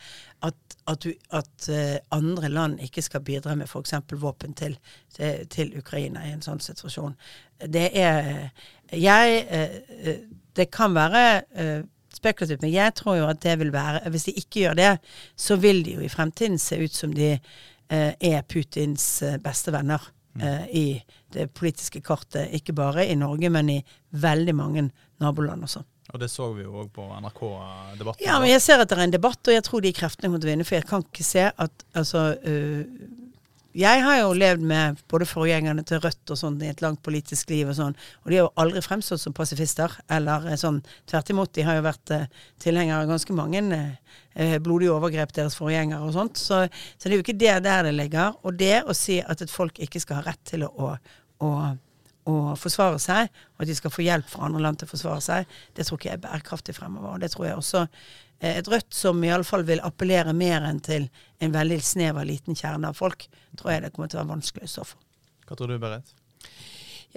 at, 0.44 0.76
at, 0.86 1.06
at 1.34 1.68
uh, 1.72 1.96
andre 2.14 2.50
land 2.52 2.80
ikke 2.84 3.02
skal 3.02 3.24
bidra 3.24 3.54
med 3.56 3.66
f.eks. 3.66 3.94
våpen 4.20 4.54
til, 4.54 4.76
til, 5.16 5.46
til, 5.50 5.72
Ukraina 5.78 6.26
i 6.26 6.34
en 6.34 6.44
sånn 6.44 6.60
situasjon. 6.62 7.16
Det 7.72 7.88
er 7.96 8.50
Jeg 8.92 9.46
uh, 9.48 10.18
Det 10.56 10.70
kan 10.72 10.94
være 10.94 11.22
spekulativt, 12.14 12.62
men 12.62 12.72
jeg 12.72 12.94
tror 12.96 13.16
jo 13.16 13.26
at 13.28 13.42
det 13.42 13.58
vil 13.60 13.72
være 13.72 14.08
Hvis 14.10 14.24
de 14.24 14.32
ikke 14.40 14.60
gjør 14.60 14.74
det, 14.74 14.92
så 15.36 15.56
vil 15.56 15.82
de 15.84 15.96
jo 15.98 16.04
i 16.04 16.08
fremtiden 16.08 16.58
se 16.58 16.78
ut 16.80 16.94
som 16.94 17.12
de 17.12 17.38
er 17.90 18.40
Putins 18.48 19.22
beste 19.44 19.72
venner 19.72 20.00
eh, 20.42 20.64
i 20.70 20.86
det 21.34 21.50
politiske 21.56 22.00
kartet, 22.04 22.52
ikke 22.56 22.74
bare 22.76 23.06
i 23.06 23.16
Norge, 23.18 23.50
men 23.52 23.70
i 23.72 23.80
veldig 24.16 24.54
mange 24.56 24.88
naboland 25.22 25.66
også. 25.68 25.84
Og 26.14 26.20
det 26.22 26.28
så 26.30 26.52
vi 26.54 26.62
jo 26.62 26.82
òg 26.84 26.90
på 26.94 27.04
NRK-debatten. 27.18 28.22
Ja, 28.22 28.38
men 28.38 28.52
jeg 28.52 28.62
ser 28.62 28.82
at 28.82 28.90
det 28.90 28.98
er 28.98 29.06
en 29.08 29.14
debatt, 29.16 29.40
og 29.42 29.56
jeg 29.56 29.64
tror 29.66 29.82
de 29.82 29.94
kreftene 29.96 30.28
kommer 30.28 30.42
til 30.42 30.48
å 30.48 30.52
vinne. 30.52 30.66
For 30.68 30.78
jeg 30.78 30.86
kan 30.86 31.02
ikke 31.02 31.26
se 31.26 31.48
at 31.50 31.86
altså 31.98 32.28
uh, 32.38 32.84
jeg 33.76 34.02
har 34.04 34.20
jo 34.22 34.32
levd 34.36 34.62
med 34.64 35.00
både 35.10 35.26
forgjengerne 35.28 35.82
til 35.86 36.00
Rødt 36.00 36.32
og 36.32 36.38
sånn 36.40 36.56
i 36.64 36.70
et 36.70 36.80
langt 36.84 37.02
politisk 37.04 37.50
liv 37.52 37.68
og 37.68 37.76
sånn, 37.76 37.96
og 38.24 38.30
de 38.32 38.38
har 38.38 38.46
jo 38.46 38.52
aldri 38.62 38.82
fremstått 38.84 39.20
som 39.20 39.34
pasifister. 39.36 39.92
Eller 40.12 40.46
eh, 40.48 40.58
sånn 40.60 40.80
tvert 41.08 41.32
imot. 41.34 41.52
De 41.56 41.66
har 41.66 41.78
jo 41.78 41.84
vært 41.84 42.14
eh, 42.16 42.28
tilhengere 42.62 43.04
av 43.04 43.10
ganske 43.12 43.36
mange 43.36 43.62
eh, 43.68 44.56
blodige 44.64 44.94
overgrep, 44.94 45.34
deres 45.36 45.58
forgjengere 45.58 46.08
og 46.08 46.16
sånt. 46.16 46.40
Så, 46.40 46.62
så, 46.96 47.04
det 47.04 47.12
er 47.12 47.18
jo 47.20 47.26
ikke 47.26 47.40
det 47.44 47.56
der 47.68 47.88
det 47.88 47.96
ligger. 47.98 48.38
Og 48.48 48.56
det 48.56 48.78
å 48.86 48.96
si 48.96 49.20
at 49.20 49.44
et 49.44 49.52
folk 49.52 49.80
ikke 49.82 50.00
skal 50.02 50.22
ha 50.22 50.30
rett 50.30 50.44
til 50.48 50.64
å, 50.68 50.94
å, 51.44 51.54
å 52.32 52.36
forsvare 52.56 53.00
seg, 53.02 53.28
og 53.56 53.66
at 53.66 53.72
de 53.72 53.76
skal 53.76 53.92
få 53.92 54.06
hjelp 54.06 54.30
fra 54.32 54.48
andre 54.48 54.64
land 54.64 54.80
til 54.80 54.88
å 54.88 54.94
forsvare 54.94 55.24
seg, 55.24 55.58
det 55.76 55.84
tror 55.84 56.00
ikke 56.00 56.14
jeg 56.14 56.20
er 56.20 56.28
bærekraftig 56.28 56.78
fremover. 56.80 57.12
Og 57.12 57.24
det 57.24 57.34
tror 57.34 57.50
jeg 57.50 57.60
også 57.60 57.86
Eh, 57.86 58.25
et 58.40 58.68
Rødt 58.68 58.92
som 58.94 59.22
iallfall 59.24 59.64
vil 59.68 59.80
appellere 59.84 60.34
mer 60.36 60.66
enn 60.68 60.82
til 60.84 61.08
en 61.40 61.54
veldig 61.54 61.80
snever, 61.84 62.26
liten 62.28 62.58
kjerne 62.58 62.90
av 62.92 62.98
folk, 62.98 63.28
tror 63.56 63.72
jeg 63.72 63.86
det 63.86 63.92
kommer 63.94 64.12
til 64.12 64.20
å 64.20 64.24
være 64.24 64.34
vanskelig 64.34 64.68
å 64.68 64.72
stå 64.74 64.86
for. 64.92 65.02
Hva 65.46 65.58
tror 65.58 65.72
du, 65.72 65.78
Berit? 65.80 66.14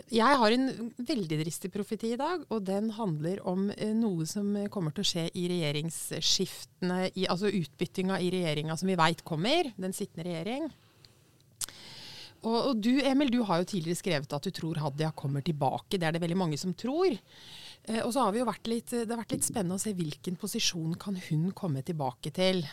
Jeg 0.07 0.37
har 0.39 0.53
en 0.55 0.91
veldig 0.95 1.39
dristig 1.41 1.71
profeti 1.73 2.13
i 2.13 2.19
dag, 2.19 2.45
og 2.47 2.61
den 2.63 2.91
handler 2.95 3.41
om 3.49 3.67
eh, 3.73 3.91
noe 3.97 4.27
som 4.29 4.53
kommer 4.71 4.95
til 4.95 5.03
å 5.03 5.09
skje 5.09 5.25
i 5.35 5.47
regjeringsskiftene, 5.51 7.09
i, 7.11 7.25
altså 7.27 7.51
utbyttinga 7.51 8.19
i 8.23 8.29
regjeringa 8.31 8.77
som 8.79 8.87
vi 8.87 8.99
veit 8.99 9.25
kommer, 9.27 9.73
den 9.75 9.95
sittende 9.95 10.29
regjering. 10.29 10.69
Og, 12.39 12.55
og, 12.55 12.77
du 12.79 13.01
Emil, 13.03 13.31
du 13.33 13.41
har 13.43 13.59
jo 13.59 13.67
tidligere 13.67 13.99
skrevet 13.99 14.35
at 14.35 14.45
du 14.47 14.53
tror 14.55 14.79
Hadia 14.79 15.11
kommer 15.11 15.43
tilbake. 15.43 15.97
Det 15.97 16.07
er 16.07 16.15
det 16.15 16.23
veldig 16.23 16.39
mange 16.39 16.59
som 16.59 16.71
tror. 16.77 17.17
Eh, 17.87 18.01
og 18.03 18.13
så 18.13 18.25
har 18.25 18.35
vi 18.35 18.41
jo 18.41 18.49
vært 18.49 18.69
litt, 18.71 18.91
Det 18.91 19.09
har 19.09 19.21
vært 19.21 19.37
litt 19.37 19.47
spennende 19.47 19.79
å 19.79 19.81
se 19.81 19.95
hvilken 19.95 20.39
posisjon 20.39 20.97
kan 20.99 21.17
hun 21.29 21.51
komme 21.51 21.83
tilbake 21.85 22.33
til. 22.35 22.65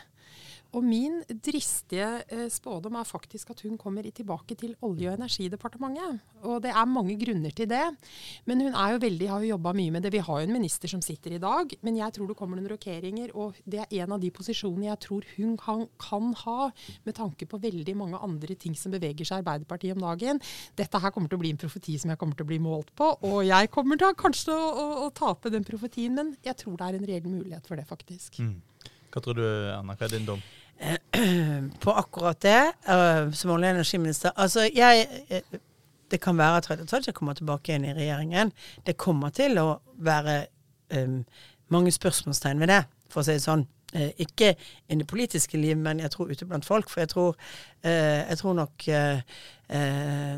Og 0.74 0.84
min 0.84 1.20
dristige 1.30 2.08
eh, 2.26 2.48
spådom 2.52 2.98
er 2.98 3.06
faktisk 3.08 3.50
at 3.54 3.62
hun 3.64 3.78
kommer 3.78 4.02
tilbake 4.02 4.56
til 4.58 4.74
Olje- 4.82 5.10
og 5.10 5.18
energidepartementet. 5.18 6.20
Og 6.42 6.62
det 6.62 6.70
er 6.70 6.84
mange 6.90 7.16
grunner 7.20 7.50
til 7.50 7.68
det. 7.70 7.84
Men 8.46 8.60
hun 8.60 8.74
er 8.74 8.92
jo 8.92 9.00
veldig, 9.02 9.28
har 9.30 9.44
jo 9.44 9.52
jobba 9.54 9.72
mye 9.72 9.94
med 9.94 10.02
det. 10.02 10.12
Vi 10.12 10.24
har 10.26 10.40
jo 10.40 10.46
en 10.48 10.52
minister 10.52 10.88
som 10.88 11.02
sitter 11.02 11.36
i 11.36 11.40
dag. 11.42 11.72
Men 11.82 11.96
jeg 11.96 12.12
tror 12.12 12.28
det 12.28 12.36
kommer 12.36 12.58
noen 12.58 12.70
rokeringer, 12.70 13.32
og 13.34 13.56
det 13.64 13.84
er 13.84 14.02
en 14.02 14.16
av 14.16 14.20
de 14.20 14.30
posisjonene 14.30 14.90
jeg 14.90 15.02
tror 15.06 15.26
hun 15.36 15.56
kan, 15.60 15.86
kan 16.02 16.32
ha, 16.44 16.70
med 17.06 17.16
tanke 17.16 17.48
på 17.48 17.60
veldig 17.62 17.96
mange 17.96 18.20
andre 18.22 18.54
ting 18.54 18.76
som 18.76 18.92
beveger 18.94 19.24
seg 19.24 19.40
i 19.40 19.44
Arbeiderpartiet 19.44 19.96
om 19.96 20.04
dagen. 20.04 20.42
Dette 20.76 21.00
her 21.02 21.14
kommer 21.14 21.30
til 21.32 21.40
å 21.40 21.44
bli 21.44 21.54
en 21.54 21.60
profeti 21.60 21.96
som 21.98 22.12
jeg 22.12 22.20
kommer 22.20 22.36
til 22.38 22.46
å 22.46 22.52
bli 22.52 22.60
målt 22.62 22.92
på. 22.98 23.12
Og 23.30 23.42
jeg 23.46 23.72
kommer 23.72 24.00
til 24.00 24.16
kanskje 24.18 24.54
å, 24.54 24.70
å, 24.70 24.86
å 25.06 25.10
tape 25.16 25.52
den 25.52 25.66
profetien, 25.66 26.14
men 26.16 26.34
jeg 26.44 26.58
tror 26.60 26.76
det 26.76 26.88
er 26.88 26.98
en 26.98 27.10
reell 27.10 27.28
mulighet 27.30 27.68
for 27.68 27.78
det, 27.78 27.86
faktisk. 27.88 28.42
Mm. 28.42 28.58
Hva 29.16 29.22
tror 29.24 29.38
du, 29.38 29.46
Anna? 29.72 29.94
Hva 29.96 30.04
er 30.04 30.12
din 30.12 30.26
dom? 30.28 30.40
på 31.80 31.92
akkurat 31.92 32.40
det, 32.44 32.72
uh, 32.84 33.30
som 33.32 33.50
olje- 33.54 33.70
og 33.70 33.78
energiminister. 33.78 34.34
Altså, 34.36 34.68
jeg 34.74 35.06
uh, 35.30 35.58
Det 36.10 36.20
kan 36.20 36.38
være 36.38 36.56
at 36.56 36.66
Hadia 36.66 36.84
Tajik 36.86 37.14
kommer 37.14 37.34
tilbake 37.34 37.72
igjen 37.72 37.84
i 37.84 37.94
regjeringen. 37.96 38.52
Det 38.86 38.94
kommer 38.96 39.32
til 39.34 39.58
å 39.58 39.80
være 39.98 40.36
um, 40.94 41.24
mange 41.68 41.90
spørsmålstegn 41.90 42.60
ved 42.60 42.70
det, 42.70 42.82
for 43.10 43.22
å 43.22 43.26
si 43.26 43.38
det 43.38 43.42
sånn. 43.42 43.64
Ikke 44.20 44.52
i 44.92 44.98
det 45.00 45.06
politiske 45.08 45.56
liv, 45.58 45.78
men 45.80 46.02
jeg 46.02 46.12
tror 46.12 46.30
ute 46.30 46.46
blant 46.46 46.66
folk. 46.66 46.90
For 46.92 47.00
jeg 47.00 47.08
tror, 47.08 47.36
jeg 47.82 48.38
tror 48.38 48.54
nok 48.58 48.84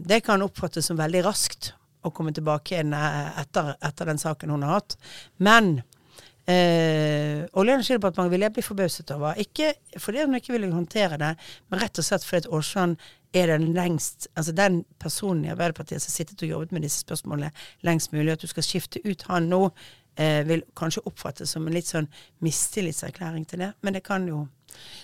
det 0.08 0.18
kan 0.22 0.44
oppfattes 0.44 0.86
som 0.86 1.00
veldig 1.00 1.24
raskt 1.26 1.72
å 2.06 2.12
komme 2.14 2.32
tilbake 2.36 2.76
igjen 2.76 2.94
etter, 2.94 3.72
etter 3.82 4.12
den 4.12 4.20
saken 4.20 4.52
hun 4.54 4.64
har 4.68 4.76
hatt. 4.78 4.98
Men 5.42 5.80
Eh, 6.48 7.44
Olje- 7.52 7.74
og 7.74 7.76
energidepartementet 7.76 8.32
vil 8.32 8.44
jeg 8.46 8.52
bli 8.56 8.62
forbauset 8.64 9.10
over. 9.12 9.36
Ikke 9.36 9.74
fordi 10.00 10.24
hun 10.24 10.34
ikke 10.38 10.54
ville 10.54 10.72
håndtere 10.72 11.18
det, 11.20 11.34
men 11.68 11.80
rett 11.82 12.00
og 12.00 12.06
slett 12.06 12.24
fordi 12.24 12.48
Aasland 12.48 12.96
er 13.36 13.50
den 13.52 13.74
lengst 13.76 14.28
Altså 14.36 14.54
den 14.56 14.84
personen 14.98 15.44
i 15.44 15.50
Arbeiderpartiet 15.52 16.00
som 16.00 16.08
har 16.08 16.16
sittet 16.16 16.42
og 16.46 16.48
jobbet 16.48 16.72
med 16.72 16.86
disse 16.86 17.02
spørsmålene 17.04 17.50
lengst 17.84 18.14
mulig. 18.14 18.32
At 18.32 18.40
du 18.40 18.48
skal 18.48 18.64
skifte 18.64 19.02
ut 19.04 19.26
han 19.28 19.50
nå, 19.50 19.70
eh, 20.16 20.40
vil 20.48 20.64
kanskje 20.74 21.04
oppfattes 21.04 21.50
som 21.50 21.66
en 21.66 21.74
litt 21.74 21.86
sånn 21.86 22.08
mistillitserklæring 22.40 23.46
til 23.46 23.66
det. 23.66 23.74
Men 23.82 23.92
det 23.92 24.04
kan 24.04 24.26
jo 24.26 24.48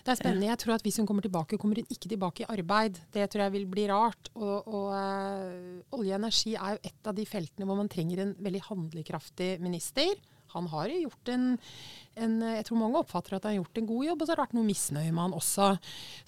Det 0.05 0.13
er 0.13 0.15
spennende. 0.15 0.47
Jeg 0.47 0.59
tror 0.59 0.75
at 0.75 0.83
hvis 0.83 0.97
hun 0.97 1.07
kommer 1.07 1.23
tilbake, 1.23 1.59
kommer 1.59 1.77
hun 1.77 1.87
ikke 1.91 2.09
tilbake 2.09 2.41
i 2.41 2.47
arbeid. 2.49 3.01
Det 3.13 3.31
tror 3.31 3.43
jeg 3.43 3.53
vil 3.53 3.67
bli 3.67 3.89
rart. 3.89 4.29
Og, 4.35 4.69
og 4.69 4.95
øh, 4.95 5.81
olje 5.93 6.15
og 6.15 6.21
energi 6.21 6.55
er 6.55 6.71
jo 6.71 6.79
et 6.85 7.07
av 7.07 7.15
de 7.15 7.27
feltene 7.27 7.67
hvor 7.67 7.77
man 7.77 7.89
trenger 7.89 8.23
en 8.23 8.37
veldig 8.39 8.63
handlekraftig 8.63 9.61
minister. 9.61 10.15
Han 10.55 10.69
har 10.73 10.93
gjort 10.93 11.31
en, 11.35 11.47
en, 12.21 12.37
Jeg 12.55 12.67
tror 12.69 12.81
mange 12.81 13.01
oppfatter 13.01 13.37
at 13.37 13.47
han 13.47 13.55
har 13.55 13.61
gjort 13.63 13.81
en 13.81 13.89
god 13.89 14.07
jobb, 14.09 14.23
og 14.23 14.27
så 14.27 14.33
har 14.33 14.39
det 14.41 14.45
vært 14.45 14.57
noe 14.59 14.69
misnøye 14.69 15.11
med 15.11 15.23
han 15.25 15.37
også. 15.39 15.69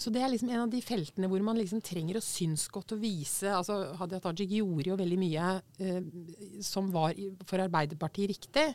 Så 0.03 0.12
det 0.15 0.23
er 0.23 0.33
liksom 0.33 0.51
en 0.53 0.65
av 0.65 0.73
de 0.73 0.83
feltene 0.85 1.31
hvor 1.31 1.47
man 1.47 1.61
liksom 1.61 1.83
trenger 1.85 2.19
å 2.21 2.25
synes 2.25 2.67
godt 2.75 2.97
og 2.97 3.03
vise 3.03 3.53
altså 3.53 3.79
Hadia 4.01 4.21
Tajik 4.25 4.57
gjorde 4.59 4.91
jo 4.91 4.99
veldig 4.99 5.21
mye 5.21 5.53
eh, 5.83 6.03
som 6.65 6.91
var 6.95 7.17
for 7.47 7.62
Arbeiderpartiet 7.62 8.33
riktig 8.35 8.67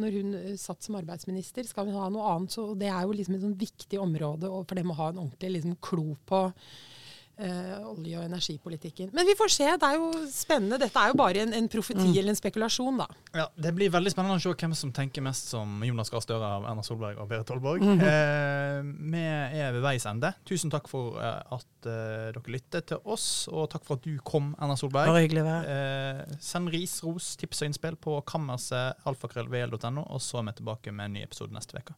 når 0.00 0.18
hun 0.18 0.32
eh, 0.38 0.56
satt 0.60 0.82
som 0.84 0.98
arbeidsminister. 1.00 1.66
Skal 1.68 1.90
hun 1.90 1.98
ha 2.00 2.08
noe 2.12 2.32
annet, 2.36 2.54
så 2.54 2.72
det 2.78 2.90
er 2.92 3.04
jo 3.04 3.14
liksom 3.16 3.36
et 3.36 3.46
sånn 3.46 3.58
viktig 3.58 4.00
område 4.02 4.50
for 4.62 4.78
dem 4.78 4.92
å 4.92 4.98
ha 5.00 5.12
en 5.12 5.22
ordentlig 5.26 5.56
liksom, 5.58 5.78
klo 5.82 6.12
på 6.28 6.46
uh, 7.40 7.90
olje- 7.92 8.18
og 8.18 8.26
energipolitikken. 8.26 9.10
Men 9.16 9.28
vi 9.28 9.36
får 9.38 9.52
se. 9.54 9.68
Det 9.80 9.88
er 9.88 9.98
jo 9.98 10.10
spennende. 10.30 10.78
Dette 10.82 11.00
er 11.00 11.12
jo 11.12 11.18
bare 11.18 11.44
en, 11.46 11.54
en 11.56 11.68
profeti 11.72 12.04
mm. 12.08 12.16
eller 12.20 12.34
en 12.34 12.38
spekulasjon, 12.38 13.00
da. 13.02 13.08
Ja, 13.36 13.46
Det 13.56 13.74
blir 13.76 13.92
veldig 13.92 14.12
spennende 14.12 14.38
å 14.40 14.42
se 14.42 14.52
hvem 14.52 14.76
som 14.78 14.92
tenker 14.94 15.24
mest 15.24 15.52
som 15.52 15.82
Jonas 15.86 16.12
Gahr 16.12 16.24
Støre 16.24 16.50
av 16.58 16.66
Erna 16.70 16.84
Solberg 16.86 17.20
og 17.22 17.30
Berit 17.30 17.52
Holborg. 17.52 17.84
Mm. 17.84 18.04
Eh, 18.12 18.78
vi 19.12 19.24
er 19.24 19.74
ved 19.74 19.82
veis 19.84 20.06
ende. 20.08 20.32
Tusen 20.48 20.72
takk 20.72 20.90
for 20.90 21.18
uh, 21.18 21.40
at 21.56 21.88
uh, 21.88 22.30
dere 22.34 22.54
lyttet 22.54 22.90
til 22.92 23.02
oss, 23.04 23.48
og 23.50 23.70
takk 23.72 23.86
for 23.88 24.00
at 24.00 24.06
du 24.06 24.16
kom, 24.26 24.52
Erna 24.60 24.76
Solberg. 24.78 25.10
Bare 25.12 25.24
hyggelig 25.24 25.44
å 25.44 25.48
være 25.48 25.76
eh, 25.76 26.38
Send 26.42 26.72
ris, 26.72 26.98
ros, 27.06 27.34
tips 27.40 27.62
og 27.62 27.70
innspill 27.72 27.98
på 28.02 28.18
kammerset 28.28 29.02
alfakrøllvl.no, 29.08 30.06
og 30.06 30.22
så 30.22 30.40
er 30.40 30.50
vi 30.50 30.58
tilbake 30.60 30.94
med 30.94 31.10
en 31.10 31.18
ny 31.18 31.26
episode 31.26 31.54
neste 31.54 31.80
uke. 31.80 31.96